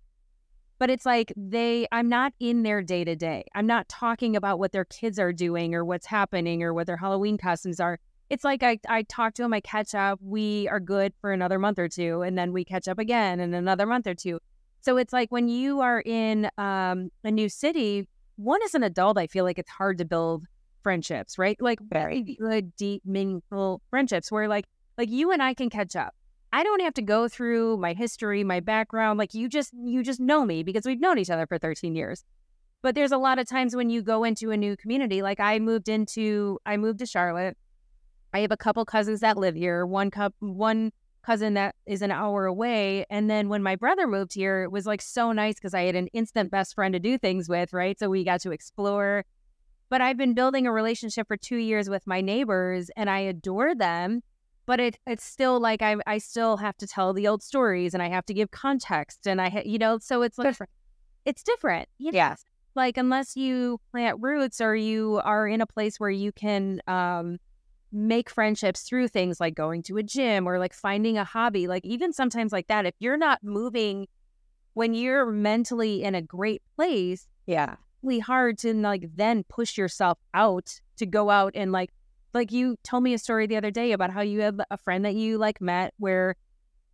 [0.78, 4.58] but it's like they i'm not in their day to day i'm not talking about
[4.58, 7.98] what their kids are doing or what's happening or what their halloween costumes are
[8.30, 11.58] it's like i, I talk to them i catch up we are good for another
[11.58, 14.38] month or two and then we catch up again in another month or two
[14.80, 19.18] so it's like when you are in um, a new city one as an adult
[19.18, 20.44] i feel like it's hard to build
[20.82, 24.66] friendships right like very good deep meaningful friendships where like
[24.98, 26.14] like you and i can catch up
[26.52, 29.18] I don't have to go through my history, my background.
[29.18, 32.24] Like you just you just know me because we've known each other for 13 years.
[32.82, 35.58] But there's a lot of times when you go into a new community, like I
[35.58, 37.58] moved into I moved to Charlotte.
[38.36, 42.10] I have a couple cousins that live here, one cup one cousin that is an
[42.10, 43.06] hour away.
[43.08, 45.94] And then when my brother moved here, it was like so nice because I had
[45.96, 47.98] an instant best friend to do things with, right?
[47.98, 49.24] So we got to explore.
[49.88, 53.74] But I've been building a relationship for two years with my neighbors and I adore
[53.74, 54.22] them
[54.66, 58.02] but it it's still like I I still have to tell the old stories and
[58.02, 60.72] I have to give context and I ha- you know so it's like different.
[61.24, 61.88] it's different.
[61.98, 62.16] You know?
[62.16, 62.44] Yes.
[62.74, 67.38] Like unless you plant roots or you are in a place where you can um
[67.92, 71.84] make friendships through things like going to a gym or like finding a hobby, like
[71.84, 74.06] even sometimes like that if you're not moving
[74.74, 80.18] when you're mentally in a great place, yeah, really hard to like then push yourself
[80.34, 81.90] out to go out and like
[82.34, 85.04] like you told me a story the other day about how you had a friend
[85.04, 86.36] that you like met where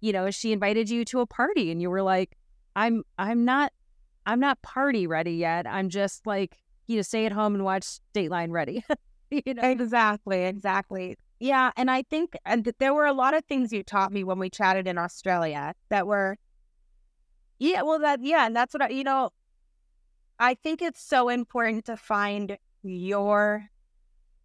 [0.00, 2.36] you know she invited you to a party and you were like
[2.76, 3.72] i'm i'm not
[4.26, 5.66] i'm not party ready yet.
[5.66, 8.84] I'm just like you know stay at home and watch dateline ready
[9.46, 13.72] you know exactly exactly yeah and i think and there were a lot of things
[13.72, 16.36] you taught me when we chatted in australia that were
[17.58, 19.30] yeah well that yeah and that's what i you know
[20.38, 23.70] i think it's so important to find your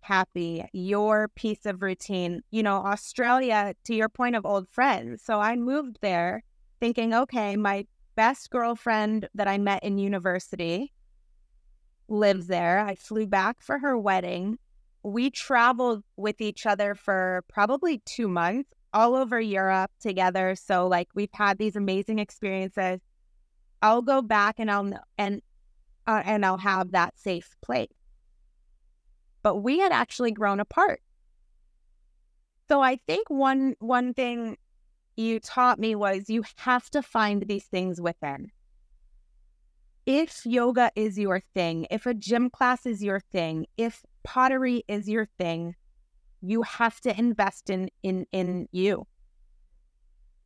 [0.08, 2.42] happy, your piece of routine.
[2.50, 5.22] You know, Australia, to your point of old friends.
[5.22, 6.44] So I moved there
[6.80, 10.94] thinking, okay, my best girlfriend that I met in university
[12.08, 12.80] lives there.
[12.80, 14.58] I flew back for her wedding.
[15.08, 20.56] We traveled with each other for probably two months all over Europe together.
[20.56, 23.00] So like we've had these amazing experiences.
[23.82, 25.42] I'll go back and I'll and
[26.08, 27.90] uh, and I'll have that safe place
[29.48, 31.02] but we had actually grown apart.
[32.68, 34.58] So I think one one thing
[35.16, 38.52] you taught me was you have to find these things within.
[40.08, 45.10] If yoga is your thing, if a gym class is your thing, if pottery is
[45.10, 45.76] your thing,
[46.42, 49.06] you have to invest in in in you.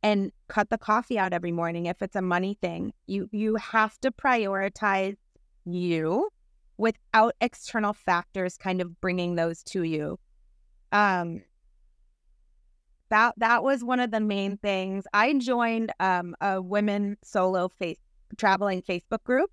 [0.02, 2.92] And cut the coffee out every morning if it's a money thing.
[3.06, 5.16] You you have to prioritize
[5.64, 6.28] you
[6.76, 10.18] without external factors kind of bringing those to you.
[10.90, 11.44] Um
[13.10, 15.04] that that was one of the main things.
[15.14, 17.98] I joined um, a women solo face
[18.36, 19.50] traveling Facebook group,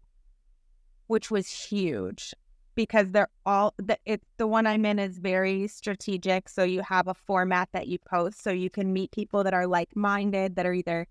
[1.07, 2.33] which was huge
[2.75, 6.47] because they're all the it's the one I'm in is very strategic.
[6.49, 9.67] So you have a format that you post so you can meet people that are
[9.67, 11.07] like minded that are either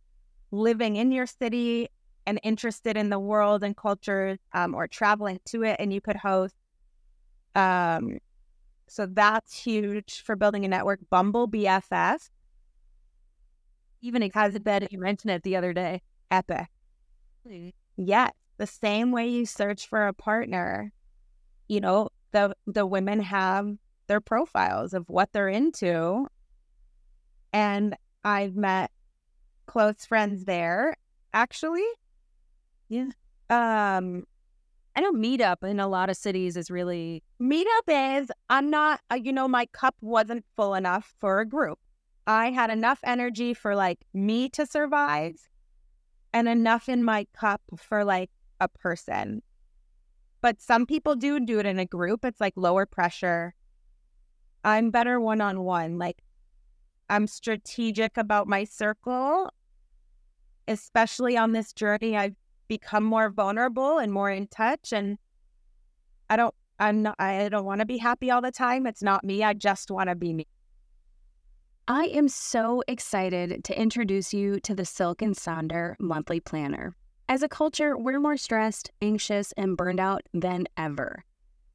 [0.51, 1.89] living in your city
[2.27, 6.17] and interested in the world and culture um, or traveling to it, and you could
[6.17, 6.55] host.
[7.55, 8.19] Um,
[8.87, 11.01] so that's huge for building a network.
[11.11, 12.29] Bumble BFF
[14.01, 14.89] even it has it bed.
[14.91, 16.03] You mentioned it the other day.
[16.31, 16.67] Epic.
[17.97, 20.93] Yes, the same way you search for a partner,
[21.69, 26.27] you know, the the women have their profiles of what they're into.
[27.53, 28.91] And I've met
[29.67, 30.97] close friends there,
[31.33, 31.87] actually.
[32.89, 33.11] Yeah.
[33.51, 34.25] Um
[34.97, 39.15] I know Meetup in a lot of cities is really Meetup is I'm not uh,
[39.15, 41.79] you know my cup wasn't full enough for a group.
[42.27, 45.37] I had enough energy for like me to survive
[46.33, 49.43] and enough in my cup for like a person.
[50.41, 52.25] But some people do do it in a group.
[52.25, 53.55] It's like lower pressure.
[54.65, 55.99] I'm better one on one.
[55.99, 56.23] Like
[57.11, 59.51] I'm strategic about my circle,
[60.69, 62.17] especially on this journey.
[62.17, 62.37] I've
[62.69, 64.93] become more vulnerable and more in touch.
[64.93, 65.19] And
[66.31, 68.87] I don't, I'm not, I don't want to be happy all the time.
[68.87, 69.43] It's not me.
[69.43, 70.47] I just want to be me.
[71.91, 76.95] I am so excited to introduce you to the Silk and Sonder monthly planner.
[77.31, 81.25] As a culture, we're more stressed, anxious, and burned out than ever.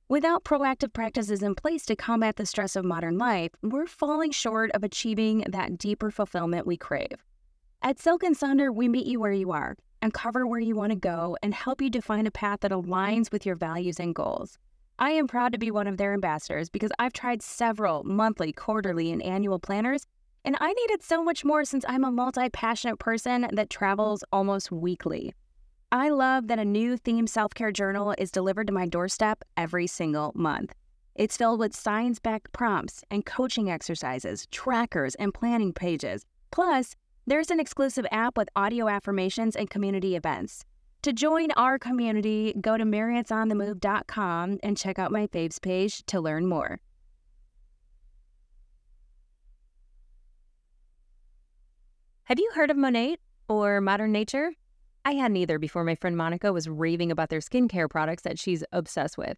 [0.08, 4.70] Without proactive practices in place to combat the stress of modern life, we're falling short
[4.76, 7.26] of achieving that deeper fulfillment we crave.
[7.82, 10.96] At Silk and Sonder, we meet you where you are, uncover where you want to
[10.96, 14.60] go, and help you define a path that aligns with your values and goals.
[15.04, 19.12] I am proud to be one of their ambassadors because I've tried several monthly, quarterly,
[19.12, 20.08] and annual planners,
[20.46, 24.72] and I needed so much more since I'm a multi passionate person that travels almost
[24.72, 25.34] weekly.
[25.92, 29.88] I love that a new theme self care journal is delivered to my doorstep every
[29.88, 30.74] single month.
[31.16, 36.24] It's filled with science backed prompts and coaching exercises, trackers, and planning pages.
[36.50, 36.96] Plus,
[37.28, 40.64] there's an exclusive app with audio affirmations and community events.
[41.04, 46.48] To join our community, go to mariettesonthemove.com and check out my faves page to learn
[46.48, 46.80] more.
[52.24, 54.54] Have you heard of Monat or Modern Nature?
[55.04, 58.64] I hadn't either before my friend Monica was raving about their skincare products that she's
[58.72, 59.38] obsessed with.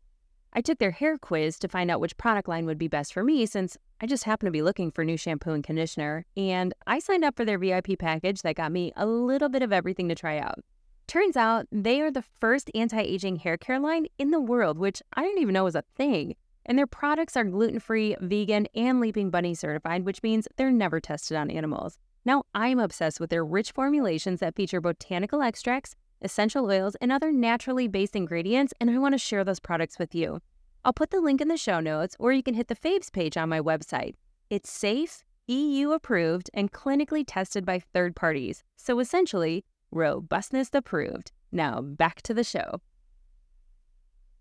[0.54, 3.24] I took their hair quiz to find out which product line would be best for
[3.24, 7.00] me since I just happen to be looking for new shampoo and conditioner, and I
[7.00, 10.16] signed up for their VIP package that got me a little bit of everything to
[10.16, 10.60] try out.
[11.08, 15.02] Turns out they are the first anti aging hair care line in the world, which
[15.14, 16.36] I didn't even know was a thing.
[16.66, 21.00] And their products are gluten free, vegan, and Leaping Bunny certified, which means they're never
[21.00, 22.00] tested on animals.
[22.26, 27.32] Now I'm obsessed with their rich formulations that feature botanical extracts, essential oils, and other
[27.32, 30.40] naturally based ingredients, and I want to share those products with you.
[30.84, 33.38] I'll put the link in the show notes, or you can hit the faves page
[33.38, 34.16] on my website.
[34.50, 38.64] It's safe, EU approved, and clinically tested by third parties.
[38.76, 39.64] So essentially,
[39.96, 41.32] robustness approved.
[41.52, 42.82] Now back to the show.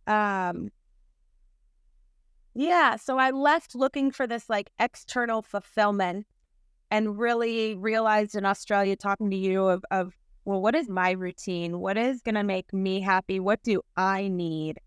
[0.07, 0.71] Um,
[2.55, 6.27] yeah, so I left looking for this like external fulfillment
[6.91, 10.15] and really realized in Australia talking to you of, of
[10.45, 11.81] well, what is my routine?
[11.81, 13.41] What is going to make me happy?
[13.41, 14.79] What do I need?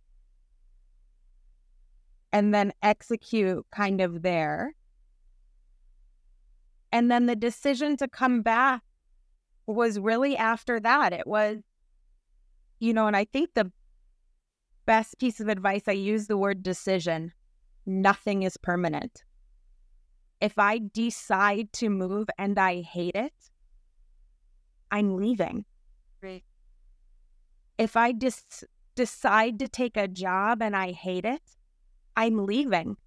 [2.31, 4.75] And then execute kind of there.
[6.91, 8.83] And then the decision to come back
[9.67, 11.13] was really after that.
[11.13, 11.59] It was,
[12.79, 13.71] you know, and I think the
[14.85, 17.33] best piece of advice, I use the word decision.
[17.85, 19.23] Nothing is permanent
[20.41, 23.33] if I decide to move and I hate it,
[24.91, 25.65] I'm leaving.
[26.21, 26.43] Right.
[27.77, 28.63] If I just
[28.95, 31.41] decide to take a job and I hate it,
[32.15, 32.97] I'm leaving.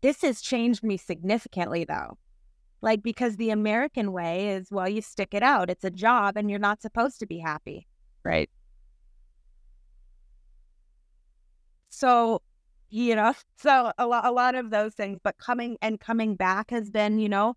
[0.00, 2.18] This has changed me significantly though.
[2.84, 5.70] Like, because the American way is, well, you stick it out.
[5.70, 7.86] It's a job and you're not supposed to be happy.
[8.22, 8.50] Right.
[11.88, 12.42] So
[12.90, 16.70] you know so a lot a lot of those things but coming and coming back
[16.70, 17.56] has been you know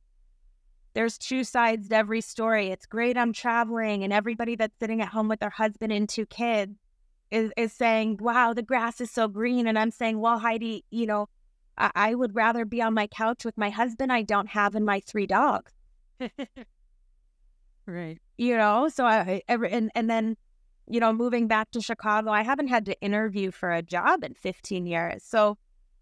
[0.96, 5.10] there's two sides to every story it's great i'm traveling and everybody that's sitting at
[5.10, 6.76] home with their husband and two kids
[7.30, 11.06] is, is saying wow the grass is so green and i'm saying well heidi you
[11.06, 11.30] know
[11.78, 14.86] I, I would rather be on my couch with my husband i don't have and
[14.86, 15.72] my three dogs
[17.86, 20.38] right you know, so I every and, and then,
[20.88, 24.36] you know, moving back to Chicago, I haven't had to interview for a job in
[24.36, 25.24] 15 years.
[25.24, 25.58] So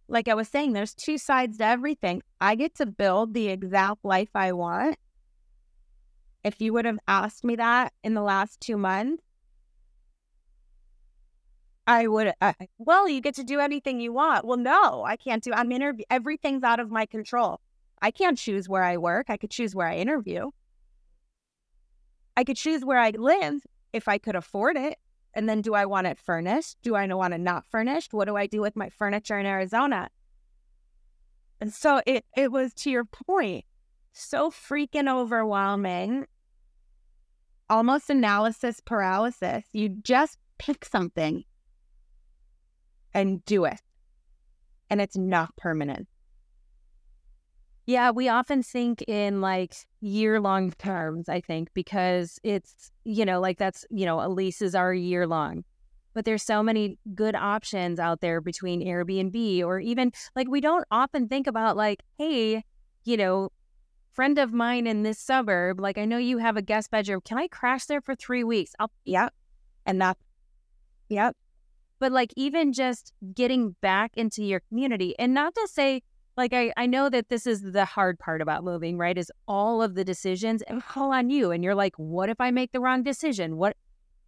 [0.08, 2.22] like I was saying, there's two sides to everything.
[2.42, 4.98] I get to build the exact life I want.
[6.44, 9.24] If you would have asked me that in the last two months,
[11.88, 14.46] I would, uh, well, you get to do anything you want.
[14.46, 17.62] Well, no, I can't do, I'm interview, everything's out of my control.
[18.02, 19.28] I can't choose where I work.
[19.30, 20.50] I could choose where I interview.
[22.36, 23.62] I could choose where I live
[23.94, 24.98] if I could afford it.
[25.34, 26.78] And then do I want it furnished?
[26.82, 28.14] Do I want it not furnished?
[28.14, 30.10] What do I do with my furniture in Arizona?
[31.62, 33.66] And so it, it was to your point,
[34.12, 36.26] so freaking overwhelming,
[37.70, 39.66] almost analysis paralysis.
[39.72, 41.44] You just pick something
[43.16, 43.80] and do it.
[44.92, 46.08] And it's not permanent.
[47.88, 53.40] Yeah, we often think in like year long terms, I think, because it's, you know,
[53.40, 55.64] like that's, you know, leases are year long.
[56.14, 60.86] But there's so many good options out there between Airbnb or even like we don't
[60.90, 62.64] often think about like, hey,
[63.04, 63.50] you know,
[64.14, 67.22] friend of mine in this suburb, like I know you have a guest bedroom.
[67.24, 68.72] Can I crash there for three weeks?
[68.80, 69.34] I'll Yep.
[69.86, 70.18] And that,
[71.10, 71.36] yep.
[72.00, 76.02] But like even just getting back into your community and not to say
[76.38, 79.82] like I, I know that this is the hard part about moving right is all
[79.82, 82.80] of the decisions and call on you and you're like what if i make the
[82.80, 83.58] wrong decision?
[83.58, 83.76] What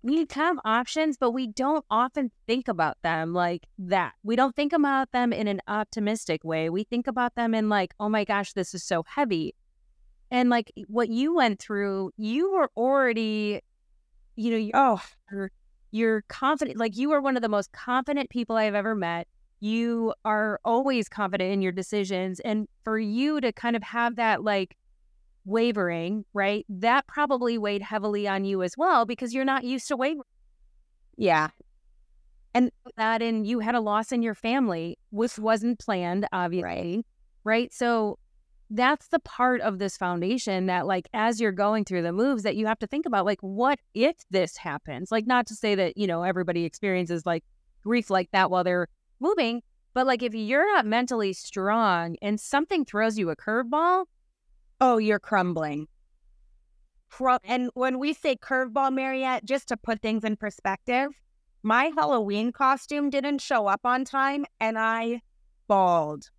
[0.03, 4.13] we have options but we don't often think about them like that.
[4.23, 6.69] We don't think about them in an optimistic way.
[6.69, 9.55] We think about them in like oh my gosh this is so heavy.
[10.29, 13.61] And like what you went through you were already
[14.35, 15.47] you know Oh,
[15.91, 19.27] you're, confident like you are one of the most confident people i've ever met.
[19.59, 24.43] You are always confident in your decisions and for you to kind of have that
[24.43, 24.75] like
[25.45, 29.97] wavering right that probably weighed heavily on you as well because you're not used to
[29.97, 30.21] wavering.
[31.15, 31.49] Yeah.
[32.53, 37.05] And that and you had a loss in your family which wasn't planned obviously
[37.43, 37.73] right?
[37.73, 38.19] So
[38.69, 42.55] that's the part of this foundation that like as you're going through the moves that
[42.55, 45.97] you have to think about like what if this happens like not to say that
[45.97, 47.45] you know everybody experiences like
[47.83, 48.89] grief like that while they're
[49.21, 49.61] moving
[49.93, 54.03] but like if you're not mentally strong and something throws you a curveball
[54.79, 55.87] Oh, you're crumbling.
[57.43, 61.09] And when we say curveball, Mariette, just to put things in perspective,
[61.63, 65.21] my Halloween costume didn't show up on time and I
[65.67, 66.29] bawled.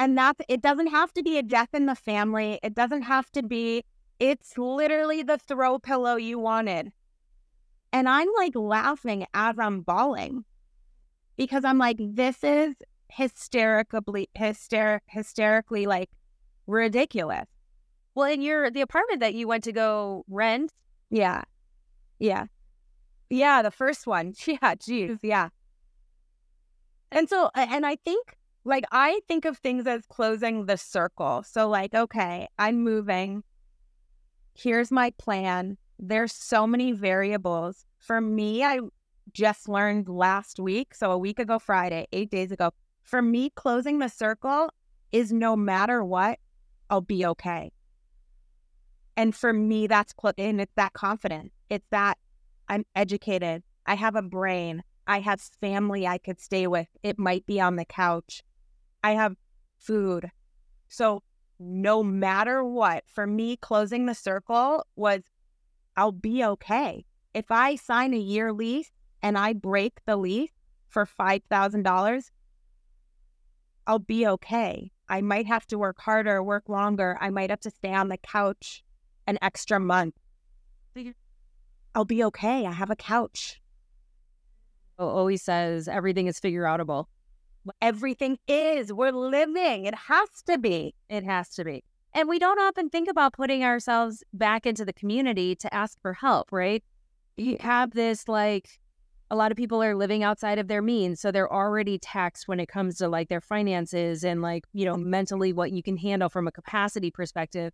[0.00, 2.58] And that's it doesn't have to be a death in the family.
[2.62, 3.84] It doesn't have to be,
[4.18, 6.90] it's literally the throw pillow you wanted.
[7.92, 10.46] And I'm like laughing as I'm bawling
[11.36, 12.76] because I'm like, this is
[13.10, 16.08] hysterically, hyster- hysterically like
[16.66, 17.48] ridiculous.
[18.14, 20.72] well in your the apartment that you went to go rent
[21.10, 21.42] Yeah.
[22.18, 22.46] Yeah.
[23.28, 24.32] Yeah, the first one.
[24.46, 25.50] Yeah, geez, yeah.
[27.12, 31.42] And so, and I think, like, I think of things as closing the circle.
[31.46, 33.42] So, like, okay, I'm moving.
[34.54, 35.78] Here's my plan.
[35.98, 37.84] There's so many variables.
[37.98, 38.80] For me, I
[39.32, 42.70] just learned last week, so a week ago Friday, eight days ago,
[43.02, 44.70] for me, closing the circle
[45.12, 46.38] is no matter what,
[46.88, 47.72] I'll be okay.
[49.16, 51.52] And for me, that's cl- and it's that confident.
[51.68, 52.18] It's that
[52.68, 53.62] I'm educated.
[53.86, 54.82] I have a brain.
[55.06, 56.86] I have family I could stay with.
[57.02, 58.42] It might be on the couch.
[59.02, 59.36] I have
[59.78, 60.30] food.
[60.88, 61.22] So
[61.58, 65.22] no matter what, for me, closing the circle was
[65.96, 67.04] I'll be okay.
[67.34, 68.90] If I sign a year lease
[69.22, 70.52] and I break the lease
[70.88, 72.30] for $5,000,
[73.86, 74.90] I'll be okay.
[75.08, 77.18] I might have to work harder, work longer.
[77.20, 78.84] I might have to stay on the couch
[79.26, 80.14] an extra month.
[81.94, 82.66] I'll be okay.
[82.66, 83.60] I have a couch.
[84.98, 87.06] Oh, always says everything is figure outable
[87.80, 88.92] Everything is.
[88.92, 89.84] We're living.
[89.84, 90.94] It has to be.
[91.08, 91.84] It has to be.
[92.14, 96.14] And we don't often think about putting ourselves back into the community to ask for
[96.14, 96.82] help, right?
[97.36, 98.80] You have this like
[99.30, 102.58] a lot of people are living outside of their means, so they're already taxed when
[102.58, 106.28] it comes to like their finances and like, you know, mentally what you can handle
[106.28, 107.72] from a capacity perspective.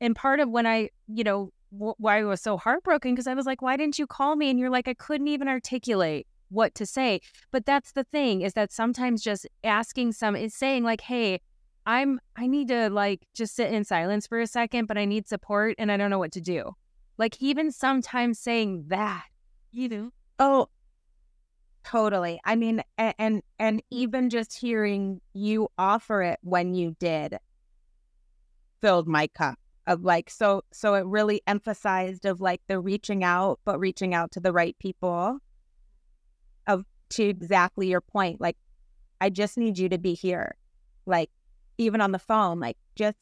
[0.00, 3.32] And part of when I, you know, wh- why I was so heartbroken because I
[3.32, 4.50] was like, why didn't you call me?
[4.50, 7.20] And you're like, I couldn't even articulate what to say.
[7.50, 11.40] But that's the thing is that sometimes just asking some is saying like, hey,
[11.86, 15.28] I'm I need to like just sit in silence for a second, but I need
[15.28, 16.72] support and I don't know what to do.
[17.18, 19.24] Like even sometimes saying that,
[19.70, 20.10] you know.
[20.38, 20.68] Oh,
[21.84, 22.40] totally.
[22.44, 27.38] I mean, and, and and even just hearing you offer it when you did
[28.80, 29.58] filled my cup.
[29.86, 34.30] of like so so it really emphasized of like the reaching out but reaching out
[34.30, 35.38] to the right people
[37.14, 38.56] to exactly your point like
[39.20, 40.54] i just need you to be here
[41.06, 41.30] like
[41.78, 43.16] even on the phone like just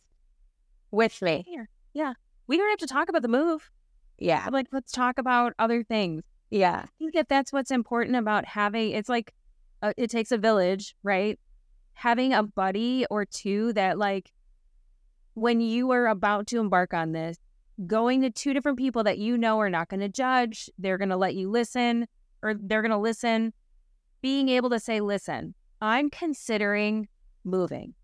[0.91, 1.69] with me Here.
[1.95, 2.13] Yeah.
[2.47, 3.71] We don't have to talk about the move.
[4.19, 6.23] yeah Like, let's talk about other things.
[6.51, 9.33] yeah I think that that's what's important about having it's like
[9.83, 11.39] uh, it takes a village, right?
[11.95, 14.33] Having a buddy or two that like
[15.35, 17.39] when you are about to embark on this,
[17.87, 21.09] going to two different people that you know are not going to judge, they're going
[21.09, 22.07] to let you listen
[22.43, 23.53] or they're going to listen,
[24.23, 27.09] being able to say, "Listen, I'm considering
[27.45, 27.95] moving.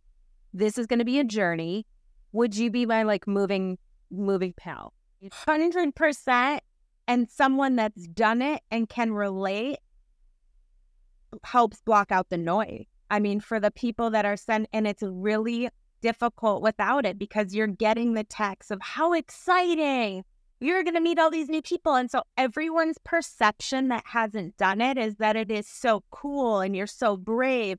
[0.53, 1.87] This is going to be a journey.
[2.33, 3.79] Would you be my like moving
[4.11, 4.93] moving pal?"
[5.33, 6.63] hundred percent,
[7.07, 9.79] and someone that's done it and can relate
[11.45, 12.87] helps block out the noise.
[13.11, 15.69] I mean, for the people that are sent, and it's really
[16.01, 20.25] difficult without it because you're getting the text of how exciting
[20.61, 24.81] you're going to meet all these new people, and so everyone's perception that hasn't done
[24.81, 27.79] it is that it is so cool and you're so brave,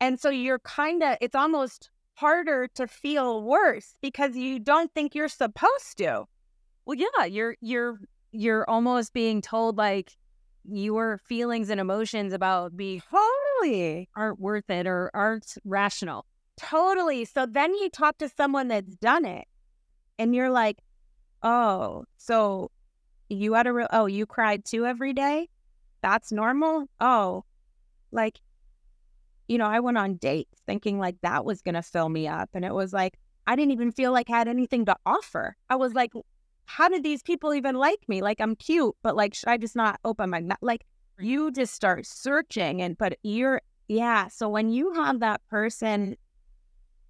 [0.00, 5.14] and so you're kind of it's almost harder to feel worse because you don't think
[5.14, 6.24] you're supposed to.
[6.84, 8.00] Well, yeah, you're you're
[8.32, 10.16] you're almost being told like
[10.64, 16.26] your feelings and emotions about being holy aren't worth it or aren't rational.
[16.56, 17.24] Totally.
[17.24, 19.46] So then you talk to someone that's done it
[20.18, 20.78] and you're like,
[21.42, 22.70] oh, so
[23.28, 25.48] you had a real, oh, you cried too every day?
[26.02, 26.88] That's normal?
[27.00, 27.44] Oh,
[28.12, 28.40] like,
[29.48, 32.50] you know, I went on dates thinking like that was going to fill me up.
[32.54, 35.56] And it was like, I didn't even feel like I had anything to offer.
[35.70, 36.12] I was like,
[36.66, 38.20] how did these people even like me?
[38.20, 40.58] Like, I'm cute, but like, should I just not open my mouth?
[40.60, 40.84] Like,
[41.18, 44.28] you just start searching and, but you're, yeah.
[44.28, 46.16] So when you have that person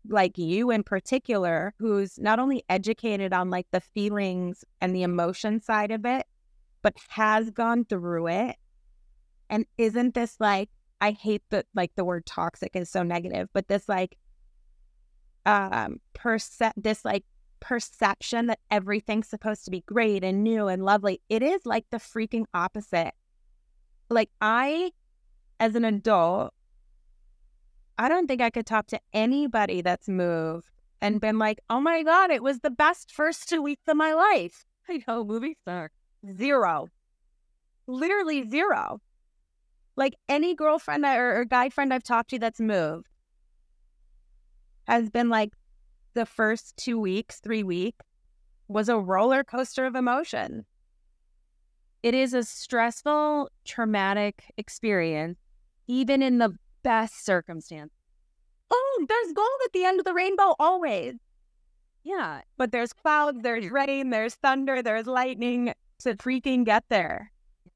[0.09, 5.61] like you in particular, who's not only educated on like the feelings and the emotion
[5.61, 6.27] side of it,
[6.83, 8.57] but has gone through it.
[9.51, 10.71] And isn't this like,
[11.01, 14.17] I hate that like the word toxic is so negative, but this like,
[15.47, 17.25] um, perce- this like
[17.61, 21.21] perception that everything's supposed to be great and new and lovely.
[21.29, 23.13] It is like the freaking opposite.
[24.11, 24.93] Like, I,
[25.61, 26.55] as an adult,
[27.99, 30.71] I don't think I could talk to anybody that's moved
[31.01, 34.15] and been like, oh my God, it was the best first two weeks of my
[34.15, 34.65] life.
[34.89, 35.91] I know movies suck.
[36.37, 36.89] Zero.
[37.87, 39.01] Literally zero.
[39.97, 43.07] Like any girlfriend or, or guy friend I've talked to that's moved
[44.87, 45.53] has been like
[46.15, 48.05] the first two weeks, three weeks
[48.69, 50.65] was a roller coaster of emotion.
[52.03, 55.39] It is a stressful, traumatic experience,
[55.89, 57.93] even in the best circumstance.
[58.71, 61.15] Oh, there's gold at the end of the rainbow always.
[62.05, 67.33] Yeah, But there's clouds, there's rain, there's thunder, there's lightning to freaking get there.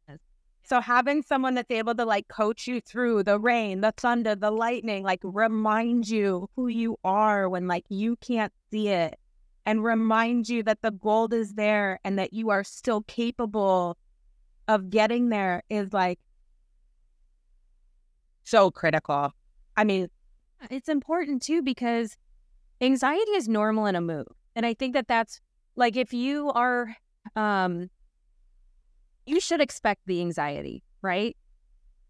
[0.09, 0.19] Yes.
[0.63, 4.51] So having someone that's able to like coach you through the rain, the thunder, the
[4.51, 9.19] lightning, like remind you who you are when like you can't see it
[9.67, 13.99] and remind you that the gold is there and that you are still capable
[14.69, 16.19] of getting there is like
[18.45, 19.33] so critical.
[19.77, 20.09] I mean,
[20.71, 22.17] it's important too because
[22.81, 24.27] anxiety is normal in a move.
[24.55, 25.41] And I think that that's
[25.77, 26.97] like if you are,
[27.37, 27.89] um,
[29.25, 31.37] you should expect the anxiety, right?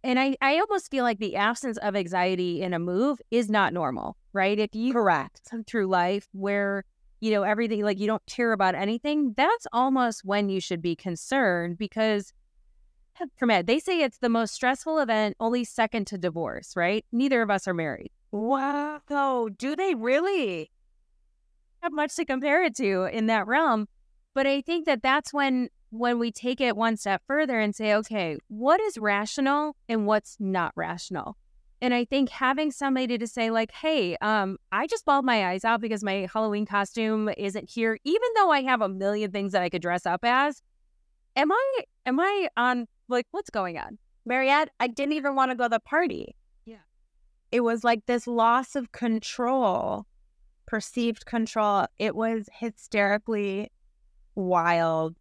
[0.05, 3.73] And I, I almost feel like the absence of anxiety in a move is not
[3.73, 4.59] normal, right?
[4.59, 5.53] If you correct.
[5.67, 6.85] through life where
[7.21, 10.97] you know everything like you don't care about anything that's almost when you should be
[10.97, 12.33] concerned because
[13.39, 17.51] traumatic they say it's the most stressful event only second to divorce right neither of
[17.51, 19.01] us are married Wow.
[19.11, 20.71] So do they really?
[21.83, 23.89] have much to compare it to in that realm
[24.35, 27.93] but i think that that's when when we take it one step further and say
[27.95, 31.37] okay what is rational and what's not rational
[31.81, 35.65] and i think having somebody to say like hey um i just bawled my eyes
[35.65, 39.63] out because my halloween costume isn't here even though i have a million things that
[39.63, 40.63] i could dress up as
[41.35, 45.57] am i am i on like what's going on Mariette, I didn't even want to
[45.57, 46.37] go to the party.
[46.65, 46.77] Yeah.
[47.51, 50.07] It was like this loss of control,
[50.67, 51.87] perceived control.
[51.99, 53.73] It was hysterically
[54.37, 55.17] wild,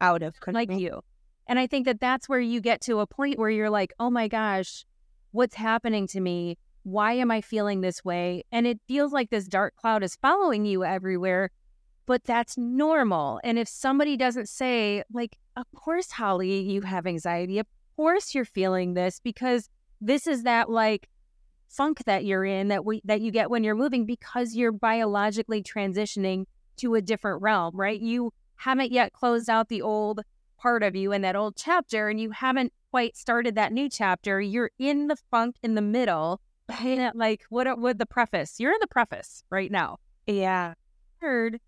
[0.00, 0.66] out of control.
[0.66, 1.02] like you
[1.46, 4.10] and i think that that's where you get to a point where you're like oh
[4.10, 4.84] my gosh
[5.32, 9.46] what's happening to me why am i feeling this way and it feels like this
[9.46, 11.50] dark cloud is following you everywhere
[12.10, 17.60] but that's normal and if somebody doesn't say like of course Hollie you have anxiety
[17.60, 21.08] of course you're feeling this because this is that like
[21.68, 25.62] funk that you're in that we that you get when you're moving because you're biologically
[25.62, 26.46] transitioning
[26.78, 28.00] to a different realm, right?
[28.00, 30.22] You haven't yet closed out the old
[30.58, 34.40] part of you in that old chapter and you haven't quite started that new chapter.
[34.40, 36.40] You're in the funk in the middle.
[37.14, 38.58] like what would the preface?
[38.58, 39.98] You're in the preface right now.
[40.26, 40.74] Yeah.
[41.20, 41.60] Heard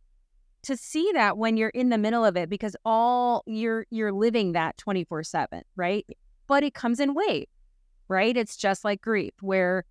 [0.62, 4.52] to see that when you're in the middle of it because all you're you're living
[4.52, 6.06] that 24/7, right?
[6.46, 7.50] But it comes in waves,
[8.08, 8.36] right?
[8.36, 9.84] It's just like grief where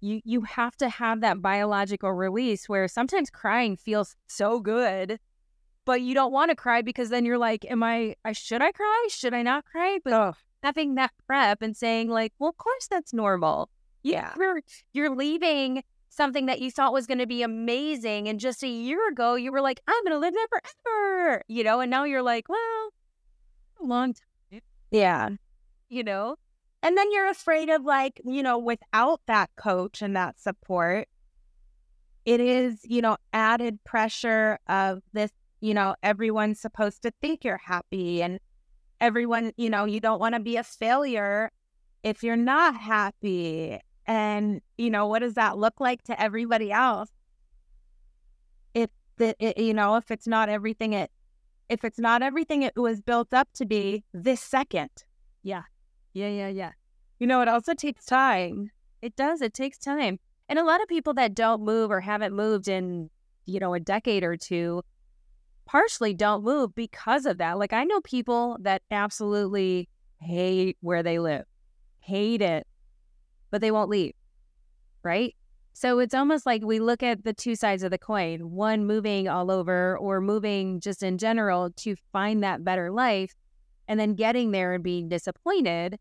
[0.00, 5.18] you you have to have that biological release where sometimes crying feels so good
[5.86, 8.72] but you don't want to cry because then you're like am I I should I
[8.72, 9.06] cry?
[9.10, 9.98] Should I not cry?
[10.02, 13.68] But Oh, having that prep and saying like, well, of course that's normal.
[14.02, 14.32] yeah.
[14.38, 14.60] You're
[14.94, 15.82] you're leaving
[16.14, 19.50] something that you thought was going to be amazing, and just a year ago you
[19.52, 22.90] were like, I'm going to live there forever, you know, and now you're like, well,
[23.80, 24.60] a long time,
[24.90, 25.30] Yeah.
[25.88, 26.36] you know.
[26.82, 31.08] And then you're afraid of like, you know, without that coach and that support,
[32.24, 37.60] it is, you know, added pressure of this, you know, everyone's supposed to think you're
[37.64, 38.38] happy and
[39.00, 41.50] everyone, you know, you don't want to be a failure
[42.02, 43.80] if you're not happy.
[44.06, 47.10] And, you know, what does that look like to everybody else?
[48.74, 51.10] If the, it, you know, if it's not everything it,
[51.68, 54.90] if it's not everything it was built up to be this second,
[55.42, 55.62] yeah,
[56.12, 56.72] Yeah, yeah, yeah.
[57.18, 58.70] you know, it also takes time.
[59.00, 59.40] It does.
[59.40, 60.18] It takes time.
[60.48, 63.08] And a lot of people that don't move or haven't moved in,
[63.46, 64.82] you know, a decade or two,
[65.66, 67.58] partially don't move because of that.
[67.58, 69.88] Like I know people that absolutely
[70.20, 71.44] hate where they live,
[72.00, 72.66] hate it,
[73.54, 74.14] but they won't leave.
[75.04, 75.36] Right.
[75.74, 79.28] So it's almost like we look at the two sides of the coin one moving
[79.28, 83.32] all over or moving just in general to find that better life,
[83.86, 86.00] and then getting there and being disappointed.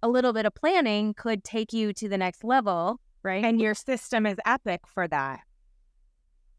[0.00, 3.44] A little bit of planning could take you to the next level, right?
[3.44, 5.40] And your system is epic for that.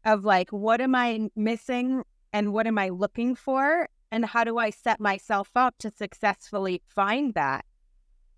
[0.04, 2.02] Of like, what am I missing
[2.34, 3.88] and what am I looking for?
[4.12, 7.64] And how do I set myself up to successfully find that?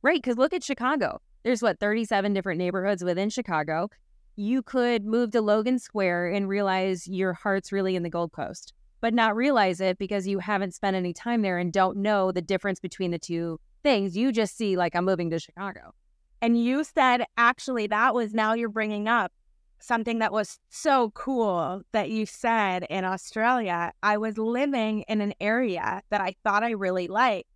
[0.02, 0.22] Right.
[0.22, 1.20] Because look at Chicago.
[1.42, 3.88] There's what, 37 different neighborhoods within Chicago.
[4.36, 8.74] You could move to Logan Square and realize your heart's really in the Gold Coast,
[9.00, 12.42] but not realize it because you haven't spent any time there and don't know the
[12.42, 14.16] difference between the two things.
[14.16, 15.94] You just see, like, I'm moving to Chicago.
[16.42, 19.32] And you said, actually, that was now you're bringing up
[19.78, 23.92] something that was so cool that you said in Australia.
[24.02, 27.48] I was living in an area that I thought I really liked.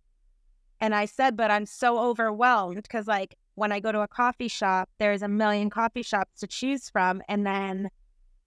[0.81, 4.47] And I said, but I'm so overwhelmed because, like, when I go to a coffee
[4.47, 7.21] shop, there's a million coffee shops to choose from.
[7.27, 7.89] And then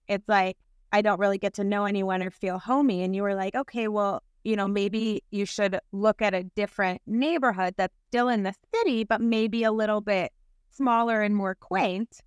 [0.07, 0.57] it's like,
[0.91, 3.03] I don't really get to know anyone or feel homey.
[3.03, 7.01] And you were like, okay, well, you know, maybe you should look at a different
[7.05, 10.31] neighborhood that's still in the city, but maybe a little bit
[10.71, 12.21] smaller and more quaint.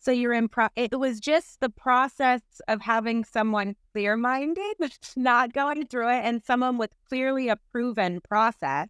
[0.00, 4.76] So you're in, pro- it was just the process of having someone clear minded,
[5.16, 8.88] not going through it, and someone with clearly a proven process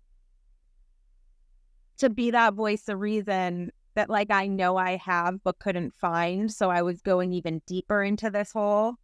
[2.01, 6.53] to be that voice of reason that, like, I know I have but couldn't find.
[6.53, 8.95] So I was going even deeper into this hole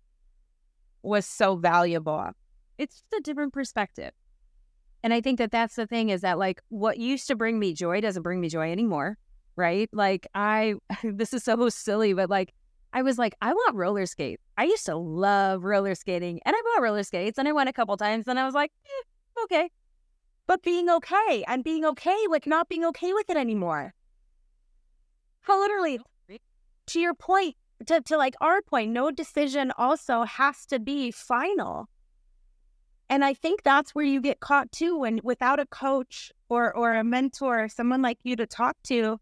[1.02, 2.30] was so valuable.
[2.78, 4.10] It's just a different perspective.
[5.02, 7.74] And I think that that's the thing is that, like, what used to bring me
[7.74, 9.18] joy doesn't bring me joy anymore.
[9.54, 9.88] Right.
[9.92, 10.74] Like, I,
[11.04, 12.52] this is so silly, but like,
[12.92, 14.42] I was like, I want roller skates.
[14.56, 17.72] I used to love roller skating and I bought roller skates and I went a
[17.72, 19.70] couple times and I was like, eh, okay.
[20.46, 23.94] But being okay and being okay with not being okay with it anymore.
[25.40, 26.00] How literally,
[26.86, 31.88] to your point, to, to like our point, no decision also has to be final.
[33.08, 36.94] And I think that's where you get caught too when without a coach or or
[36.94, 39.20] a mentor or someone like you to talk to,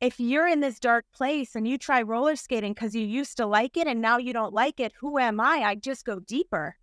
[0.00, 3.46] if you're in this dark place and you try roller skating because you used to
[3.46, 5.62] like it and now you don't like it, who am I?
[5.64, 6.76] I just go deeper.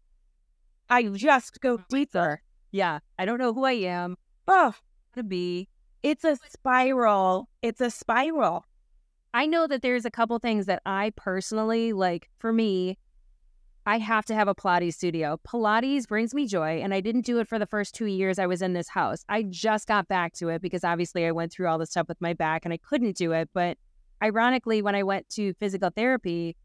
[0.89, 2.41] I just go deeper.
[2.77, 2.99] Yeah.
[3.17, 4.17] I don't know who I am,
[4.47, 4.71] Oh,
[5.15, 5.67] to be.
[6.03, 7.49] it's a spiral.
[7.63, 8.65] It's a spiral.
[9.33, 12.99] I know that there's a couple things that I personally like for me.
[13.87, 15.39] I have to have a Pilates studio.
[15.47, 18.45] Pilates brings me joy, and I didn't do it for the first two years I
[18.45, 19.25] was in this house.
[19.27, 22.21] I just got back to it because obviously I went through all the stuff with
[22.21, 23.49] my back and I couldn't do it.
[23.55, 23.77] But
[24.21, 26.55] ironically, when I went to physical therapy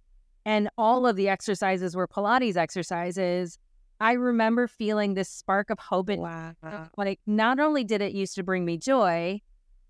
[0.44, 3.58] and all of the exercises were Pilates exercises,
[4.02, 6.54] I remember feeling this spark of hope and Wow.
[6.96, 9.40] like not only did it used to bring me joy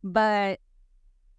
[0.04, 0.60] but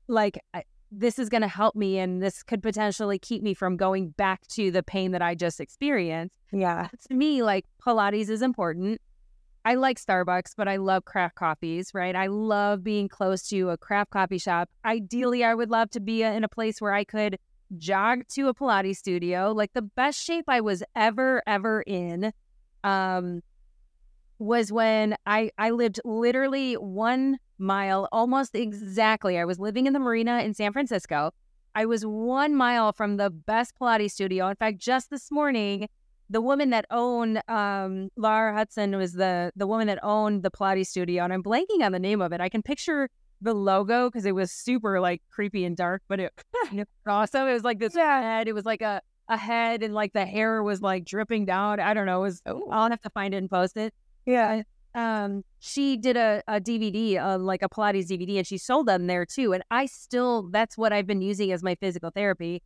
[0.07, 3.77] like I, this is going to help me and this could potentially keep me from
[3.77, 6.87] going back to the pain that i just experienced Yeah.
[7.09, 8.99] to me like pilates is important
[9.65, 12.17] I like Starbucks, but I love craft coffees, right?
[12.17, 14.69] I love being close to a craft coffee shop.
[14.83, 17.39] Ideally, I would love to be in a place where I could
[17.77, 19.53] jog to a Pilates studio.
[19.53, 22.33] Like the best shape I was ever, ever in
[22.83, 23.41] um,
[24.39, 29.37] was when I, I lived literally one mile, almost exactly.
[29.37, 31.31] I was living in the marina in San Francisco.
[31.75, 34.47] I was one mile from the best Pilates studio.
[34.47, 35.87] In fact, just this morning,
[36.29, 40.87] the woman that owned um, Laura Hudson was the the woman that owned the Pilates
[40.87, 42.41] studio, and I'm blanking on the name of it.
[42.41, 43.09] I can picture
[43.41, 46.31] the logo because it was super like creepy and dark, but it,
[46.71, 47.47] it was awesome.
[47.47, 48.47] It was like this head.
[48.47, 51.79] It was like a a head, and like the hair was like dripping down.
[51.79, 52.19] I don't know.
[52.19, 52.41] It was.
[52.45, 52.69] Oh.
[52.71, 53.93] I'll have to find it and post it.
[54.25, 54.63] Yeah.
[54.95, 59.07] Um, she did a, a DVD, uh, like a Pilates DVD, and she sold them
[59.07, 59.53] there too.
[59.53, 62.61] And I still, that's what I've been using as my physical therapy.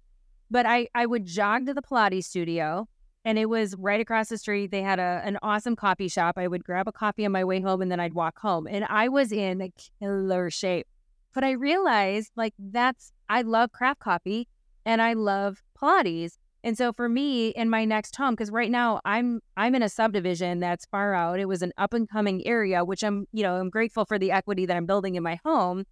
[0.51, 2.87] But I, I would jog to the Pilates studio,
[3.23, 4.71] and it was right across the street.
[4.71, 6.37] They had a an awesome coffee shop.
[6.37, 8.67] I would grab a coffee on my way home, and then I'd walk home.
[8.67, 10.87] And I was in a killer shape.
[11.33, 14.47] But I realized, like, that's I love craft coffee,
[14.85, 16.37] and I love Pilates.
[16.63, 19.89] And so for me in my next home, because right now I'm I'm in a
[19.89, 21.39] subdivision that's far out.
[21.39, 24.31] It was an up and coming area, which I'm, you know, I'm grateful for the
[24.31, 25.85] equity that I'm building in my home.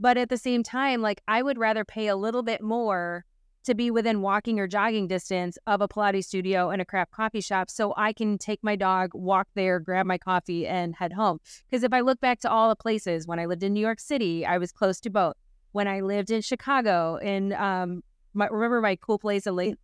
[0.00, 3.24] But at the same time, like I would rather pay a little bit more
[3.64, 7.40] to be within walking or jogging distance of a Pilates studio and a craft coffee
[7.40, 11.38] shop so I can take my dog, walk there, grab my coffee, and head home.
[11.70, 14.00] Because if I look back to all the places, when I lived in New York
[14.00, 15.36] City, I was close to both.
[15.72, 18.02] When I lived in Chicago, in um,
[18.34, 19.76] my, remember my cool place in Lake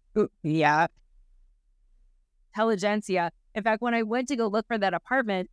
[0.42, 0.86] Yeah.
[2.54, 3.30] Intelligentsia.
[3.54, 5.50] In fact, when I went to go look for that apartment,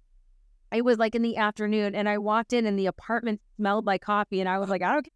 [0.71, 4.01] it was like in the afternoon, and I walked in, and the apartment smelled like
[4.01, 5.11] coffee, and I was like, I don't care.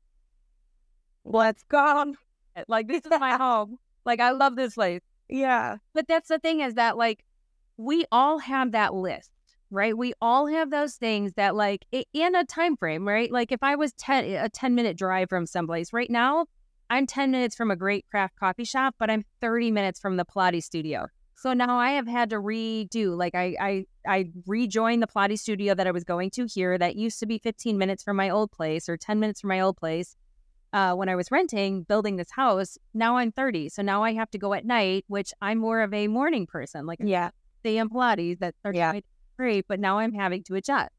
[1.25, 2.13] Let's go.
[2.67, 3.77] Like this is my home.
[4.03, 4.99] Like I love this place.
[5.29, 5.77] Yeah.
[5.93, 7.23] But that's the thing is that like
[7.77, 9.31] we all have that list,
[9.69, 9.97] right?
[9.97, 13.31] We all have those things that like in a time frame, right?
[13.31, 16.47] Like if I was 10 a 10 minute drive from someplace right now,
[16.91, 20.25] I'm 10 minutes from a great craft coffee shop, but I'm 30 minutes from the
[20.25, 21.07] Pilates studio.
[21.37, 25.73] So now I have had to redo like I I I rejoined the Pilates studio
[25.73, 28.51] that I was going to here that used to be 15 minutes from my old
[28.51, 30.17] place or 10 minutes from my old place
[30.73, 32.77] uh, when I was renting, building this house.
[32.93, 33.69] Now I'm 30.
[33.69, 36.85] So now I have to go at night, which I'm more of a morning person.
[36.85, 37.29] Like Yeah.
[37.61, 38.99] stay in Pilates, that's Yeah.
[39.37, 40.91] great, but now I'm having to adjust.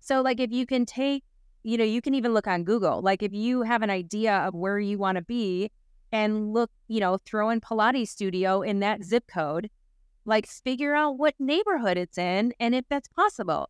[0.00, 1.24] So like if you can take,
[1.62, 3.02] you know, you can even look on Google.
[3.02, 5.70] Like if you have an idea of where you want to be
[6.12, 9.70] and look, you know, throw in Pilates studio in that zip code,
[10.24, 13.68] like figure out what neighborhood it's in and if that's possible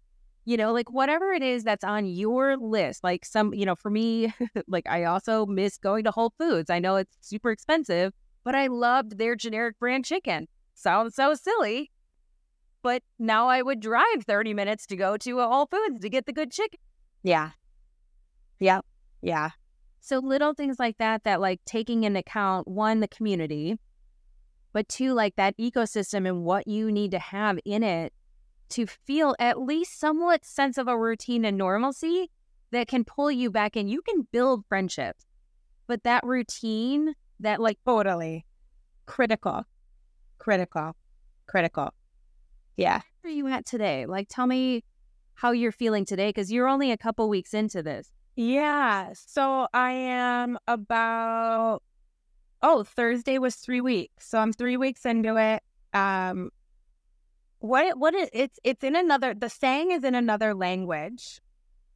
[0.48, 3.04] you know, like whatever it is that's on your list.
[3.04, 4.32] Like some, you know, for me,
[4.66, 6.70] like I also miss going to Whole Foods.
[6.70, 8.14] I know it's super expensive,
[8.44, 10.48] but I loved their generic brand chicken.
[10.72, 11.90] Sounds so silly.
[12.80, 16.24] But now I would drive 30 minutes to go to a Whole Foods to get
[16.24, 16.80] the good chicken.
[17.22, 17.50] Yeah.
[18.60, 18.84] Yep.
[19.22, 19.50] Yeah.
[20.00, 23.78] So little things like that, that like taking into account one, the community,
[24.72, 28.12] but two, like that ecosystem and what you need to have in it
[28.70, 32.30] to feel at least somewhat sense of a routine and normalcy
[32.70, 33.88] that can pull you back in.
[33.88, 35.24] You can build friendships,
[35.86, 38.44] but that routine, that like Totally.
[39.06, 39.64] Critical.
[40.38, 40.94] Critical.
[41.46, 41.94] Critical.
[42.76, 43.00] Yeah.
[43.22, 44.06] where are you at today?
[44.06, 44.84] Like tell me
[45.34, 48.10] how you're feeling today because you're only a couple weeks into this.
[48.38, 49.14] Yeah.
[49.14, 51.82] So I am about
[52.62, 54.28] oh, Thursday was three weeks.
[54.28, 55.60] So I'm three weeks into it.
[55.92, 56.50] Um
[57.58, 61.40] what it, what it, it's it's in another the saying is in another language,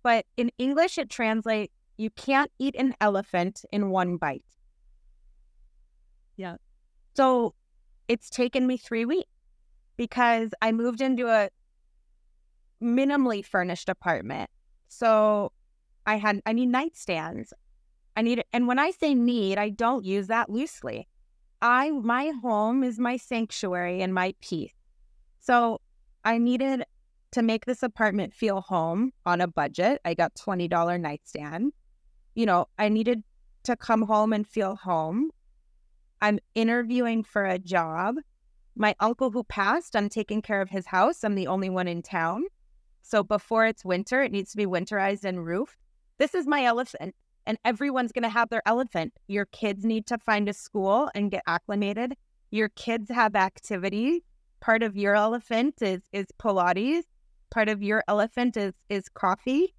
[0.03, 4.43] but in English it translates you can't eat an elephant in one bite.
[6.37, 6.57] Yeah.
[7.15, 7.55] So
[8.09, 9.31] it's taken me three weeks
[9.97, 11.51] because I moved into a
[12.83, 14.51] minimally furnished apartment.
[14.89, 15.53] So
[16.07, 17.53] I had I need nightstands.
[18.17, 21.09] I need and when I say need, I don't use that loosely.
[21.61, 24.73] I my home is my sanctuary and my peace.
[25.41, 25.81] So
[26.25, 26.85] I needed
[27.33, 30.01] to make this apartment feel home on a budget.
[30.05, 31.73] I got $20 nightstand.
[32.35, 33.23] You know, I needed
[33.65, 35.31] to come home and feel home.
[36.21, 38.17] I'm interviewing for a job.
[38.77, 41.25] My uncle who passed, I'm taking care of his house.
[41.25, 42.45] I'm the only one in town.
[43.03, 45.77] So before it's winter, it needs to be winterized and roofed.
[46.19, 47.15] This is my elephant,
[47.47, 49.13] and everyone's going to have their elephant.
[49.29, 52.15] Your kids need to find a school and get acclimated.
[52.51, 54.25] Your kids have activity.
[54.61, 57.05] Part of your elephant is is Pilates.
[57.51, 59.75] Part of your elephant is is coffee.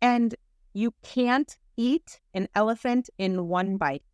[0.00, 0.34] And
[0.72, 4.04] you can't eat an elephant in one bite.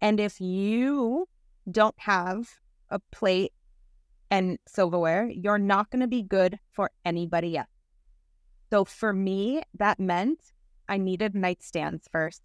[0.00, 1.28] And if you
[1.70, 2.48] don't have
[2.90, 3.52] a plate
[4.30, 7.73] and silverware, you're not going to be good for anybody else.
[8.74, 10.40] So for me, that meant
[10.88, 12.42] I needed nightstands first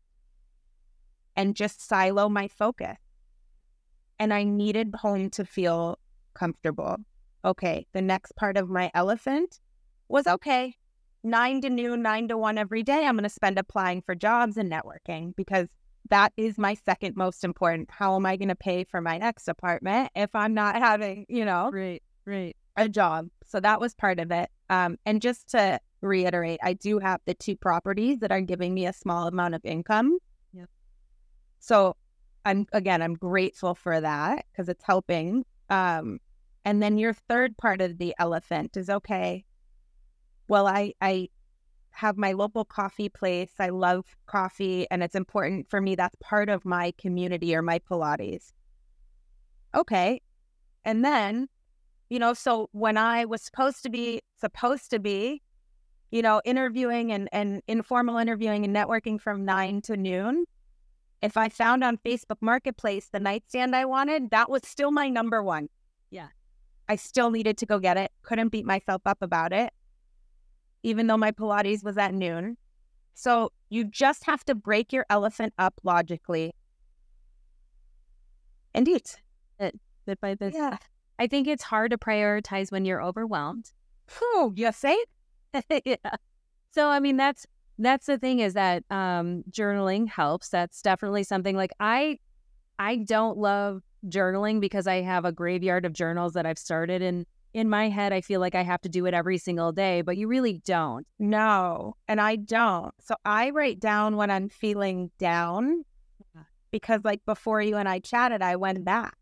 [1.36, 3.00] and just silo my focus.
[4.20, 5.98] And I needed home to feel
[6.36, 6.98] comfortable.
[7.44, 9.60] Okay, the next part of my elephant
[10.08, 10.76] was okay,
[11.24, 13.08] nine to noon, nine to one every day.
[13.08, 15.68] I'm going to spend applying for jobs and networking because
[16.12, 17.90] that is my second most important.
[17.90, 21.44] How am I going to pay for my next apartment if I'm not having, you
[21.44, 22.56] know, Right, right.
[22.80, 23.28] A job?
[23.46, 24.50] So that was part of it.
[24.70, 28.86] Um, and just to reiterate, I do have the two properties that are giving me
[28.86, 30.18] a small amount of income.
[30.54, 30.70] Yep.
[31.60, 31.96] So
[32.46, 35.46] I'm again, I'm grateful for that because it's helping.
[35.70, 36.20] Um,
[36.66, 39.46] and then your third part of the elephant is okay.
[40.48, 41.30] Well, I I
[41.92, 43.52] have my local coffee place.
[43.60, 45.96] I love coffee and it's important for me.
[45.96, 48.54] That's part of my community or my Pilates.
[49.76, 50.22] Okay.
[50.86, 51.50] And then,
[52.10, 55.42] you know, so when I was supposed to be supposed to be,
[56.12, 60.46] you know, interviewing and, and informal interviewing and networking from nine to noon,
[61.22, 65.44] if I found on Facebook Marketplace the nightstand I wanted, that was still my number
[65.44, 65.70] one.
[66.10, 66.28] Yeah.
[66.88, 68.12] I still needed to go get it.
[68.24, 69.72] Couldn't beat myself up about it
[70.84, 72.58] even though my Pilates was at noon.
[73.14, 76.54] So you just have to break your elephant up logically
[78.74, 79.18] and eat.
[79.60, 80.54] Bit by bit.
[80.54, 80.78] Yeah.
[81.20, 83.72] I think it's hard to prioritize when you're overwhelmed.
[84.08, 84.98] Phew, you say?
[85.86, 85.96] yeah.
[86.72, 87.46] So I mean that's
[87.78, 90.50] that's the thing is that um journaling helps.
[90.50, 92.20] That's definitely something like I
[92.80, 97.26] I don't love journaling because I have a graveyard of journals that I've started and
[97.54, 100.18] in my head I feel like I have to do it every single day, but
[100.18, 101.06] you really don't.
[101.18, 102.94] No, and I don't.
[103.02, 105.84] So I write down when I'm feeling down
[106.72, 109.18] because, like, before you and I chatted, I went back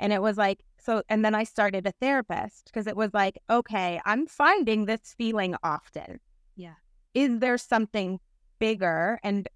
[0.00, 3.38] and it was like, so, and then I started a therapist because it was like,
[3.48, 6.20] okay, I'm finding this feeling often.
[6.56, 6.74] Yeah.
[7.14, 8.20] Is there something
[8.58, 9.48] bigger and,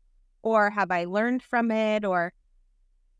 [0.42, 2.04] or have I learned from it?
[2.04, 2.32] Or,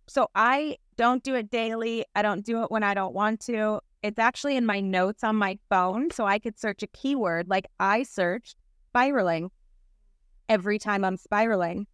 [0.06, 2.04] so I don't do it daily.
[2.14, 5.36] I don't do it when I don't want to it's actually in my notes on
[5.36, 6.10] my phone.
[6.10, 7.48] So I could search a keyword.
[7.48, 8.56] Like I searched
[8.90, 9.50] spiraling
[10.48, 11.86] every time I'm spiraling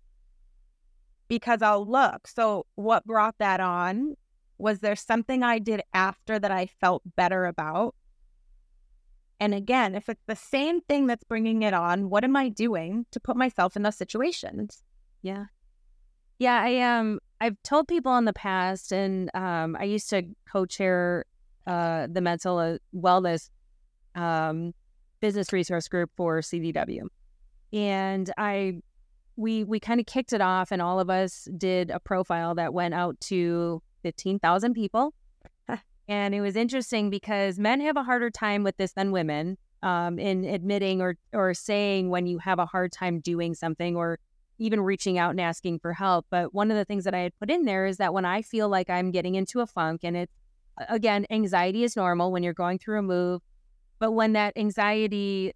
[1.28, 2.28] because I'll look.
[2.28, 4.16] So what brought that on?
[4.58, 7.94] Was there something I did after that I felt better about?
[9.40, 13.06] And again, if it's the same thing that's bringing it on, what am I doing
[13.10, 14.82] to put myself in those situations?
[15.22, 15.46] Yeah.
[16.38, 21.24] Yeah, I um I've told people in the past and um I used to co-chair
[21.66, 23.50] uh the mental uh, wellness
[24.14, 24.72] um
[25.20, 27.08] business resource group for CDW.
[27.72, 28.80] And I
[29.36, 32.72] we we kind of kicked it off and all of us did a profile that
[32.72, 35.14] went out to 15,000 people.
[36.08, 40.18] and it was interesting because men have a harder time with this than women um,
[40.18, 44.18] in admitting or or saying when you have a hard time doing something or
[44.58, 46.26] even reaching out and asking for help.
[46.30, 48.42] But one of the things that I had put in there is that when I
[48.42, 50.32] feel like I'm getting into a funk and it's
[50.88, 53.40] again, anxiety is normal when you're going through a move,
[53.98, 55.52] but when that anxiety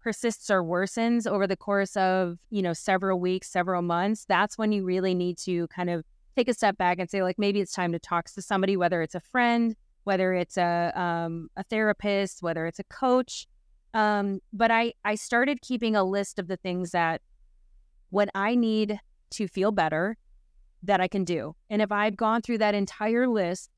[0.00, 4.72] persists or worsens over the course of, you know, several weeks, several months, that's when
[4.72, 6.04] you really need to kind of
[6.36, 9.02] take a step back and say like maybe it's time to talk to somebody whether
[9.02, 13.46] it's a friend, whether it's a um, a therapist, whether it's a coach.
[13.94, 17.20] Um, but I I started keeping a list of the things that
[18.10, 18.98] when I need
[19.30, 20.16] to feel better
[20.82, 21.54] that I can do.
[21.70, 23.70] And if I've gone through that entire list,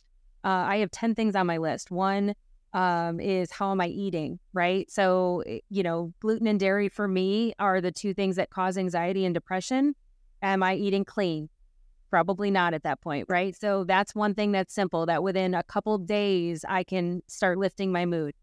[0.44, 1.90] uh, I have 10 things on my list.
[1.90, 2.34] One
[2.72, 4.90] um, is how am I eating, right?
[4.90, 9.24] So, you know, gluten and dairy for me are the two things that cause anxiety
[9.24, 9.94] and depression.
[10.42, 11.48] Am I eating clean?
[12.14, 13.60] Probably not at that point, right?
[13.60, 17.90] So that's one thing that's simple that within a couple days I can start lifting
[17.90, 18.36] my mood.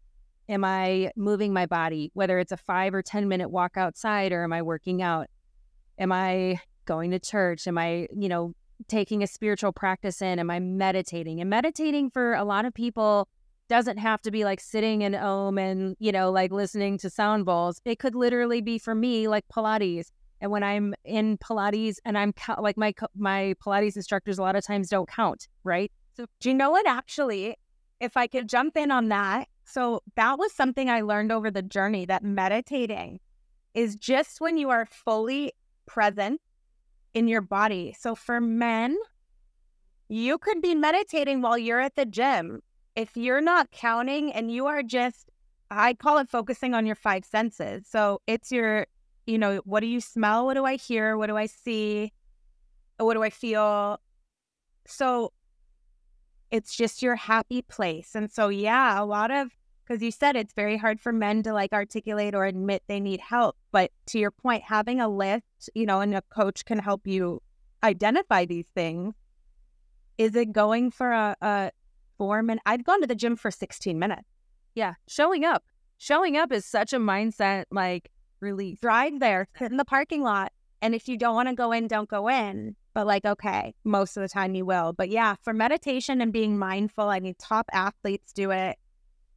[0.50, 4.44] Am I moving my body, whether it's a five or 10 minute walk outside or
[4.44, 5.28] am I working out?
[5.98, 7.66] Am I going to church?
[7.66, 8.52] Am I, you know,
[8.88, 10.38] taking a spiritual practice in?
[10.38, 11.40] Am I meditating?
[11.40, 13.26] And meditating for a lot of people
[13.70, 17.46] doesn't have to be like sitting in Om and, you know, like listening to sound
[17.46, 17.80] bowls.
[17.86, 20.10] It could literally be for me like Pilates.
[20.42, 24.66] And when I'm in Pilates and I'm like my my Pilates instructors a lot of
[24.66, 25.90] times don't count, right?
[26.14, 27.56] So do you know what actually
[28.00, 29.46] if I could jump in on that?
[29.64, 33.20] So that was something I learned over the journey that meditating
[33.72, 35.52] is just when you are fully
[35.86, 36.40] present
[37.14, 37.94] in your body.
[37.96, 38.96] So for men,
[40.08, 42.60] you could be meditating while you're at the gym.
[42.96, 45.30] If you're not counting and you are just,
[45.70, 47.86] I call it focusing on your five senses.
[47.88, 48.88] So it's your,
[49.26, 50.46] you know, what do you smell?
[50.46, 51.16] What do I hear?
[51.16, 52.12] What do I see?
[53.00, 54.00] Uh, what do I feel?
[54.86, 55.32] So
[56.50, 58.14] it's just your happy place.
[58.14, 59.48] And so, yeah, a lot of,
[59.84, 63.20] because you said it's very hard for men to like articulate or admit they need
[63.20, 63.56] help.
[63.72, 67.40] But to your point, having a list, you know, and a coach can help you
[67.82, 69.14] identify these things.
[70.18, 71.70] Is it going for a, a
[72.18, 72.62] four minute?
[72.66, 74.28] I've gone to the gym for 16 minutes.
[74.74, 75.64] Yeah, showing up.
[75.98, 78.10] Showing up is such a mindset like
[78.42, 78.80] relief.
[78.80, 80.52] Drive there, sit in the parking lot.
[80.82, 82.74] And if you don't want to go in, don't go in.
[82.92, 84.92] But like, okay, most of the time you will.
[84.92, 88.76] But yeah, for meditation and being mindful, I mean, top athletes do it.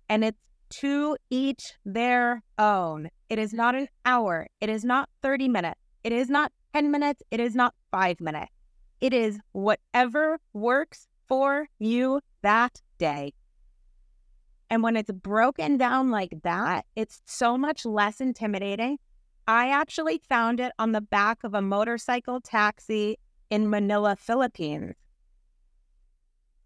[0.09, 0.39] And it's
[0.81, 3.09] to each their own.
[3.29, 4.47] It is not an hour.
[4.59, 5.79] It is not 30 minutes.
[6.03, 7.21] It is not 10 minutes.
[7.31, 8.51] It is not five minutes.
[8.99, 13.33] It is whatever works for you that day.
[14.69, 18.97] And when it's broken down like that, it's so much less intimidating.
[19.47, 23.17] I actually found it on the back of a motorcycle taxi
[23.49, 24.95] in Manila, Philippines.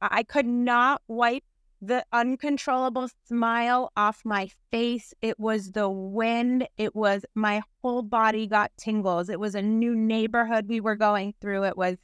[0.02, 1.43] I could not wipe
[1.82, 5.14] the uncontrollable smile off my face.
[5.22, 6.68] It was the wind.
[6.78, 9.30] It was my whole body got tingles.
[9.30, 11.66] It was a new neighborhood we were going through.
[11.66, 11.97] It was,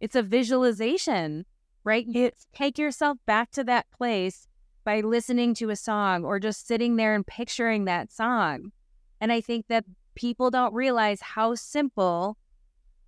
[0.00, 1.44] It's a visualization,
[1.84, 2.06] right?
[2.06, 4.48] You take yourself back to that place
[4.84, 8.72] by listening to a song or just sitting there and picturing that song.
[9.20, 12.36] And I think that people don't realize how simple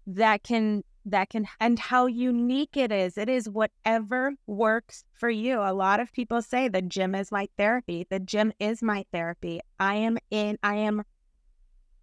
[0.06, 3.16] that can that can and how unique it is.
[3.16, 5.60] It is whatever works for you.
[5.60, 8.06] A lot of people say the gym is my therapy.
[8.10, 9.60] The gym is my therapy.
[9.78, 11.04] I am in, I am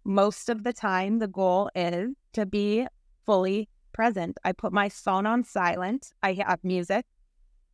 [0.04, 2.86] most of the time, the goal is to be
[3.24, 4.38] fully present.
[4.44, 6.12] I put my phone on silent.
[6.22, 7.06] I have music,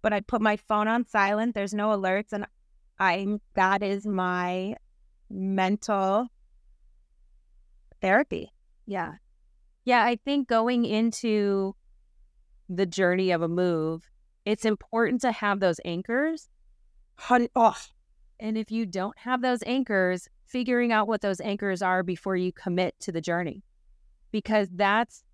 [0.03, 1.55] but I put my phone on silent.
[1.55, 2.33] There's no alerts.
[2.33, 2.47] And
[2.99, 3.41] I'm, mm.
[3.55, 4.77] that is my
[5.29, 6.29] mental
[8.01, 8.53] therapy.
[8.87, 9.15] Yeah.
[9.85, 11.75] Yeah, I think going into
[12.69, 14.11] the journey of a move,
[14.45, 16.49] it's important to have those anchors.
[17.17, 17.77] Hun- oh,
[18.39, 22.53] And if you don't have those anchors, figuring out what those anchors are before you
[22.53, 23.63] commit to the journey.
[24.33, 25.25] Because that's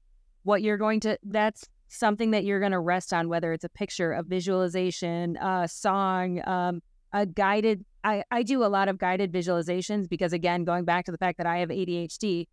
[0.43, 3.68] what you're going to, that's something that you're going to rest on, whether it's a
[3.68, 6.82] picture, a visualization, a song, um,
[7.12, 7.84] a guided.
[8.05, 11.39] I, I do a lot of guided visualizations because, again, going back to the fact
[11.39, 12.47] that I have ADHD,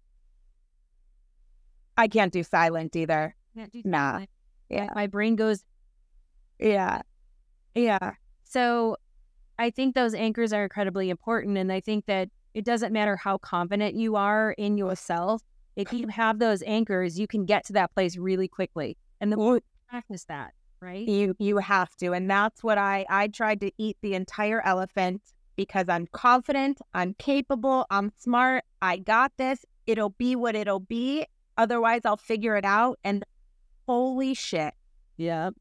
[1.98, 3.36] I can't do silent either.
[3.56, 4.12] can't do Nah.
[4.14, 4.30] silent.
[4.70, 4.90] Yeah.
[4.96, 5.64] my brain goes
[6.60, 7.02] Yeah.
[7.76, 8.14] Yeah.
[8.44, 8.98] So
[9.60, 11.58] I think those anchors are incredibly important.
[11.58, 15.42] And I think that it doesn't matter how confident you are in yourself.
[15.76, 18.98] If you have those anchors, you can get to that place really quickly.
[19.24, 21.08] And the more you practice that, right?
[21.08, 22.12] You you have to.
[22.12, 25.22] And that's what I I tried to eat the entire elephant
[25.56, 29.66] because I'm confident, I'm capable, I'm smart, I got this.
[29.88, 31.26] It'll be what it'll be.
[31.58, 33.00] Otherwise I'll figure it out.
[33.06, 33.24] And
[33.88, 34.74] holy shit.
[35.16, 35.52] Yeah.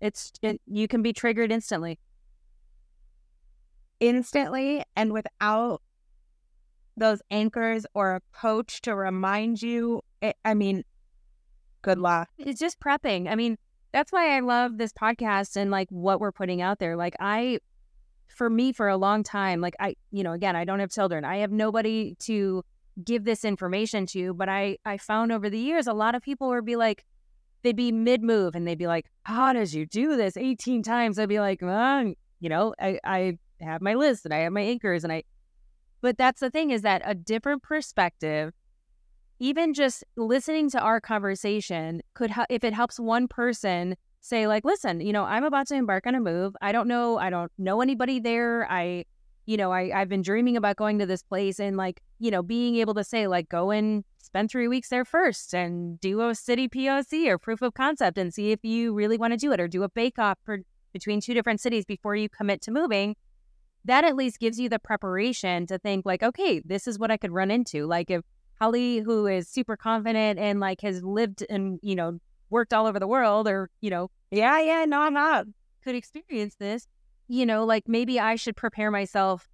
[0.00, 1.98] It's it, you can be triggered instantly.
[3.98, 5.82] Instantly and without
[6.96, 10.02] those anchors or a coach to remind you.
[10.22, 10.84] It, I mean,
[11.82, 12.28] good luck.
[12.38, 13.30] It's just prepping.
[13.30, 13.56] I mean,
[13.92, 16.96] that's why I love this podcast and like what we're putting out there.
[16.96, 17.60] Like I
[18.28, 21.24] for me for a long time, like I, you know, again, I don't have children.
[21.24, 22.64] I have nobody to
[23.02, 26.48] give this information to, but I I found over the years a lot of people
[26.48, 27.04] would be like
[27.62, 31.18] they'd be mid move and they'd be like, "How does you do this 18 times?"
[31.18, 34.60] I'd be like, well, you know, I I have my list and I have my
[34.60, 35.24] anchors and I
[36.00, 38.52] but that's the thing is that a different perspective
[39.38, 44.64] even just listening to our conversation could help if it helps one person say like
[44.64, 46.56] listen you know i'm about to embark on a move.
[46.60, 48.66] I don't know i don't know anybody there.
[48.70, 49.04] I
[49.46, 52.42] you know I, i've been dreaming about going to this place and like you know
[52.42, 56.34] being able to say like go and spend three weeks there first and do a
[56.34, 59.60] city poc or proof of concept and see if you really want to do it
[59.60, 60.58] or do a bake off for
[60.92, 63.16] between two different cities before you commit to moving
[63.84, 67.16] that at least gives you the preparation to think like okay this is what i
[67.16, 67.86] could run into.
[67.86, 68.22] Like if
[68.60, 72.18] Hollie, who is super confident and like has lived and, you know,
[72.50, 75.46] worked all over the world or, you know, Yeah, yeah, no, I'm not.
[75.84, 76.86] could experience this,
[77.28, 79.48] you know, like maybe I should prepare myself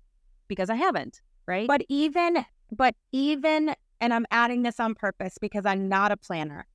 [0.49, 1.69] because I haven't, right?
[1.69, 6.67] But even, but even, and I'm adding this on purpose because I'm not a planner.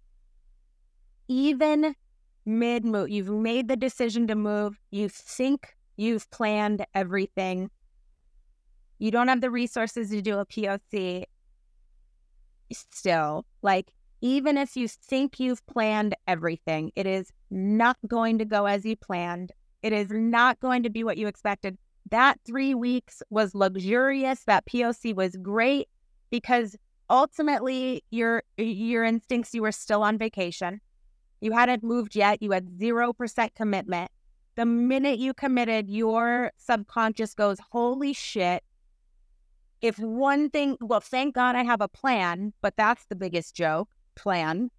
[1.27, 1.95] Even
[2.45, 7.69] mid move, you've made the decision to move, you think you've planned everything,
[8.99, 11.23] you don't have the resources to do a POC.
[12.71, 13.91] Still, like,
[14.21, 18.95] even if you think you've planned everything, it is not going to go as you
[18.95, 19.51] planned.
[19.81, 21.77] It is not going to be what you expected.
[22.11, 24.43] That three weeks was luxurious.
[24.45, 25.87] That POC was great
[26.29, 26.75] because
[27.09, 30.81] ultimately your your instincts you were still on vacation.
[31.41, 32.41] You hadn't moved yet.
[32.41, 34.11] You had 0% commitment.
[34.55, 38.61] The minute you committed, your subconscious goes, holy shit.
[39.81, 43.89] If one thing, well, thank God I have a plan, but that's the biggest joke
[44.15, 44.71] plan.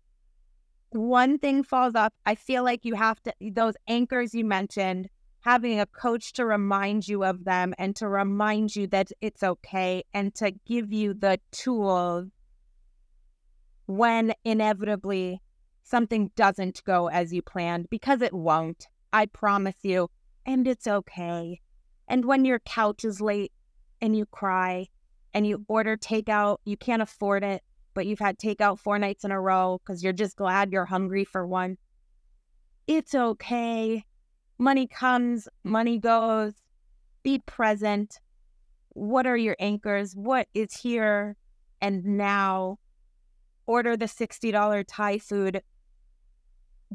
[0.91, 2.13] One thing falls off.
[2.27, 5.09] I feel like you have to, those anchors you mentioned,
[5.41, 10.05] having a coach to remind you of them and to remind you that it's okay
[10.13, 12.29] and to give you the tools
[13.87, 15.41] when inevitably
[15.83, 18.87] something doesn't go as you planned because it won't.
[19.13, 20.11] I promise you.
[20.47, 21.61] And it's okay.
[22.09, 23.53] And when your couch is late
[24.01, 24.87] and you cry
[25.35, 25.73] and you mm-hmm.
[25.73, 27.63] order takeout, you can't afford it,
[27.95, 31.25] but you've had takeout four nights in a row because you're just glad you're hungry
[31.25, 31.77] for one.
[32.87, 34.05] It's okay.
[34.59, 36.55] Money comes, money goes.
[37.23, 38.19] Be present.
[38.91, 40.15] What are your anchors?
[40.15, 41.37] What is here
[41.81, 42.79] and now?
[43.67, 45.63] Order the $60 Thai food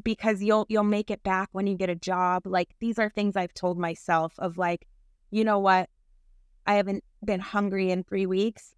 [0.02, 2.42] because you'll you'll make it back when you get a job.
[2.44, 4.86] Like these are things I've told myself of like,
[5.30, 5.88] you know what?
[6.66, 8.74] I haven't been hungry in 3 weeks,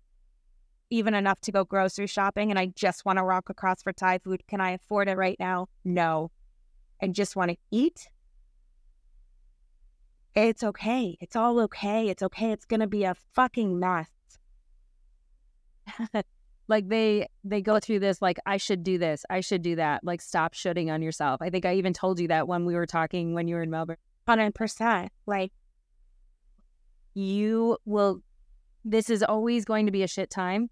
[0.90, 4.18] even enough to go grocery shopping and I just want to walk across for Thai
[4.18, 4.46] food.
[4.46, 5.68] Can I afford it right now?
[5.84, 6.30] No.
[7.02, 8.08] I just want to eat.
[10.34, 11.16] It's okay.
[11.20, 12.08] It's all okay.
[12.08, 12.52] It's okay.
[12.52, 14.10] It's going to be a fucking mess.
[16.68, 20.04] like they they go through this like i should do this i should do that
[20.04, 22.86] like stop shooting on yourself i think i even told you that when we were
[22.86, 23.96] talking when you were in melbourne
[24.28, 25.50] 100% like
[27.14, 28.22] you will
[28.84, 30.70] this is always going to be a shit time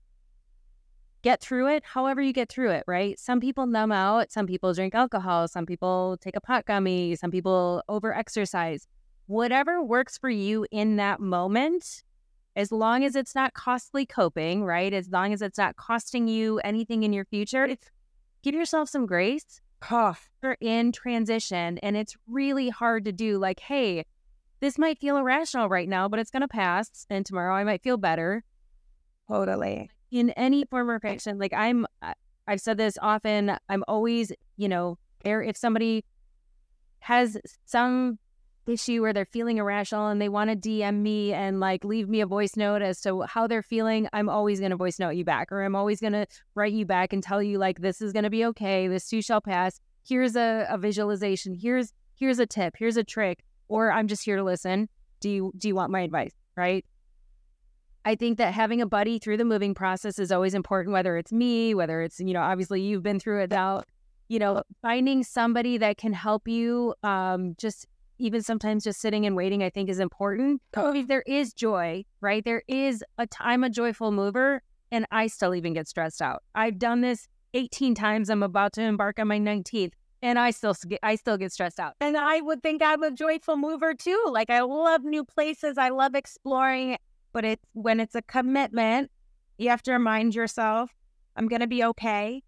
[1.22, 4.72] get through it however you get through it right some people numb out some people
[4.72, 8.86] drink alcohol some people take a pot gummy some people over exercise
[9.26, 12.02] whatever works for you in that moment
[12.56, 14.92] as long as it's not costly coping, right?
[14.92, 17.68] As long as it's not costing you anything in your future,
[18.42, 19.60] give yourself some grace.
[19.80, 20.30] Cough.
[20.42, 23.36] You're in transition and it's really hard to do.
[23.36, 24.06] Like, hey,
[24.60, 27.06] this might feel irrational right now, but it's going to pass.
[27.10, 28.44] And tomorrow I might feel better.
[29.28, 29.90] Totally.
[30.10, 31.86] In any form of action, like I'm,
[32.46, 36.04] I've said this often, I'm always, you know, if somebody
[37.00, 38.18] has some
[38.66, 42.20] issue where they're feeling irrational and they want to DM me and like leave me
[42.20, 45.24] a voice note as to how they're feeling, I'm always going to voice note you
[45.24, 48.12] back or I'm always going to write you back and tell you like this is
[48.12, 48.88] going to be okay.
[48.88, 49.80] This too shall pass.
[50.06, 51.54] Here's a, a visualization.
[51.54, 52.74] Here's here's a tip.
[52.78, 53.44] Here's a trick.
[53.68, 54.88] Or I'm just here to listen.
[55.20, 56.32] Do you do you want my advice?
[56.56, 56.84] Right?
[58.06, 61.32] I think that having a buddy through the moving process is always important, whether it's
[61.32, 63.82] me, whether it's, you know, obviously you've been through it now,
[64.28, 67.84] you know, finding somebody that can help you um, just
[68.18, 70.62] even sometimes just sitting and waiting, I think is important.
[71.08, 72.44] There is joy, right?
[72.44, 74.62] There is a time a joyful mover,
[74.92, 76.44] and I still even get stressed out.
[76.54, 78.30] I've done this 18 times.
[78.30, 79.92] I'm about to embark on my 19th,
[80.26, 81.94] and I still get, I still get stressed out.
[82.00, 84.22] And I would think I'm a joyful mover too.
[84.30, 86.96] Like I love new places, I love exploring,
[87.32, 89.10] but it's when it's a commitment,
[89.58, 90.90] you have to remind yourself,
[91.36, 92.42] I'm going to be okay.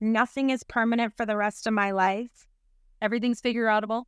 [0.00, 2.46] Nothing is permanent for the rest of my life.
[3.02, 4.04] Everything's figure outable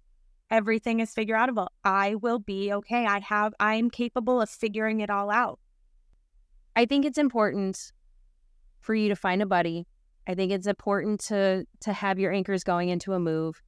[0.52, 1.68] everything is figure outable.
[1.82, 3.06] I will be okay.
[3.06, 5.58] I have I am capable of figuring it all out.
[6.76, 7.92] I think it's important
[8.80, 9.86] for you to find a buddy.
[10.26, 13.60] I think it's important to to have your anchors going into a move.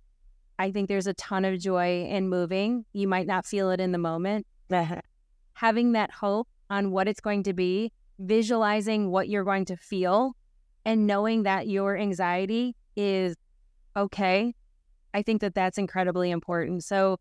[0.59, 2.85] I think there's a ton of joy in moving.
[2.93, 4.47] You might not feel it in the moment.
[4.71, 5.01] Uh-huh.
[5.55, 10.37] Having that hope on what it's going to be, visualizing what you're going to feel,
[10.85, 13.35] and knowing that your anxiety is
[13.97, 14.55] okay
[15.15, 16.83] I think that that's incredibly important.
[16.85, 17.21] So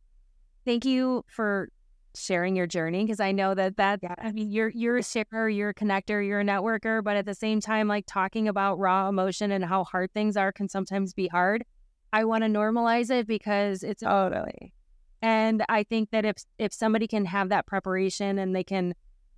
[0.66, 1.70] thank you for
[2.16, 4.16] sharing your journey because I know that that yeah.
[4.18, 7.34] I mean you're you're a sharer, you're a connector, you're a networker, but at the
[7.34, 11.28] same time like talking about raw emotion and how hard things are can sometimes be
[11.28, 11.66] hard.
[12.12, 14.74] I want to normalize it because it's oh, totally.
[15.22, 18.94] And I think that if if somebody can have that preparation and they can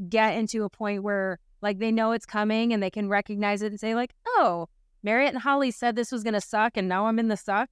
[0.09, 3.71] get into a point where like they know it's coming and they can recognize it
[3.71, 4.67] and say like, "Oh,
[5.03, 7.69] Mariette and Hollie said this was going to suck and now I'm in the suck."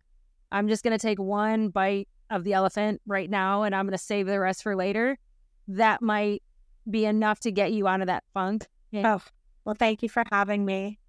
[0.53, 3.97] I'm just going to take one bite of the elephant right now and I'm going
[3.97, 5.17] to save the rest for later,
[5.67, 6.43] that might
[6.89, 8.67] be enough to get you out of that funk.
[8.91, 9.15] Yeah.
[9.15, 9.21] Oh,
[9.65, 10.99] well, thank you for having me.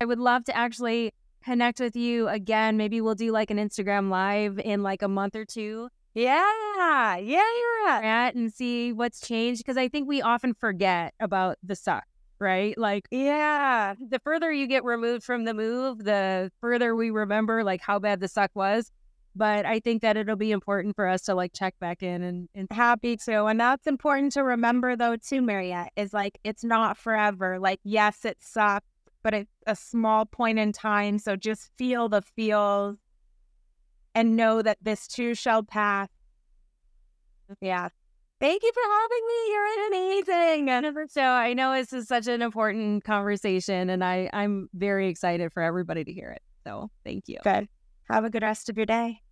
[0.00, 1.12] I would love to actually
[1.44, 2.76] connect with you again.
[2.76, 5.88] Maybe we'll do like an Instagram live in like a month or two.
[6.14, 11.58] Yeah, yeah, you're at and see what's changed because I think we often forget about
[11.62, 12.04] the suck
[12.40, 12.76] right?
[12.78, 17.80] Like, yeah, the further you get removed from the move, the further we remember like
[17.80, 18.90] how bad the suck was.
[19.36, 22.48] But I think that it'll be important for us to like check back in and,
[22.54, 23.44] and happy to.
[23.44, 27.58] And that's important to remember though too, Mariette, is like it's not forever.
[27.60, 28.86] Like, yes, it sucks,
[29.22, 31.18] but it's a small point in time.
[31.18, 32.96] So just feel the feels
[34.14, 36.08] and know that this too shall pass.
[37.60, 37.88] Yeah.
[38.40, 39.52] Thank you for having me.
[39.52, 41.08] You're an amazing.
[41.08, 45.62] So I know this is such an important conversation, and I I'm very excited for
[45.62, 46.42] everybody to hear it.
[46.64, 47.38] So thank you.
[47.42, 47.68] Good.
[48.08, 49.22] Have a good rest of your day.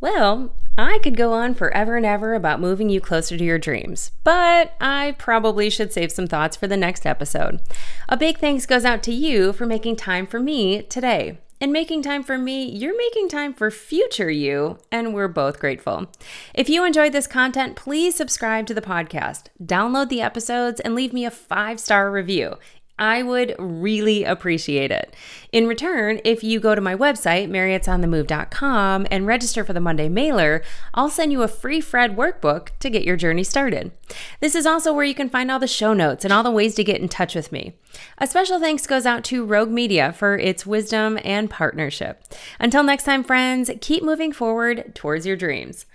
[0.00, 4.10] Well, I could go on forever and ever about moving you closer to your dreams,
[4.24, 7.60] but I probably should save some thoughts for the next episode.
[8.08, 11.38] A big thanks goes out to you for making time for me today.
[11.60, 16.10] And making time for me, you're making time for future you, and we're both grateful.
[16.52, 21.12] If you enjoyed this content, please subscribe to the podcast, download the episodes, and leave
[21.12, 22.56] me a five star review.
[23.02, 25.16] I would really appreciate it.
[25.50, 30.62] In return, if you go to my website, mariettesonthemove.com, and register for the Monday mailer,
[30.94, 33.90] I'll send you a free Fred workbook to get your journey started.
[34.38, 36.76] This is also where you can find all the show notes and all the ways
[36.76, 37.72] to get in touch with me.
[38.18, 42.22] A special thanks goes out to Rogue Media for its wisdom and partnership.
[42.60, 45.86] Until next time, friends, keep moving forward towards your dreams.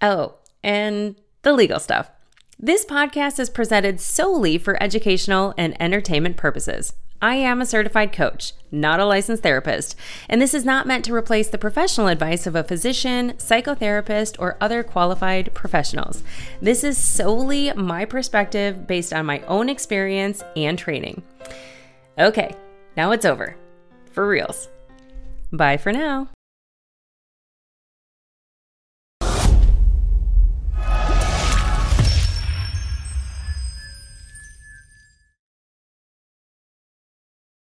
[0.00, 2.12] Oh, and the legal stuff.
[2.58, 6.94] This podcast is presented solely for educational and entertainment purposes.
[7.20, 9.94] I am a certified coach, not a licensed therapist,
[10.26, 14.56] and this is not meant to replace the professional advice of a physician, psychotherapist, or
[14.58, 16.22] other qualified professionals.
[16.62, 21.22] This is solely my perspective based on my own experience and training.
[22.18, 22.56] Okay,
[22.96, 23.54] now it's over.
[24.12, 24.70] For reals.
[25.52, 26.30] Bye for now.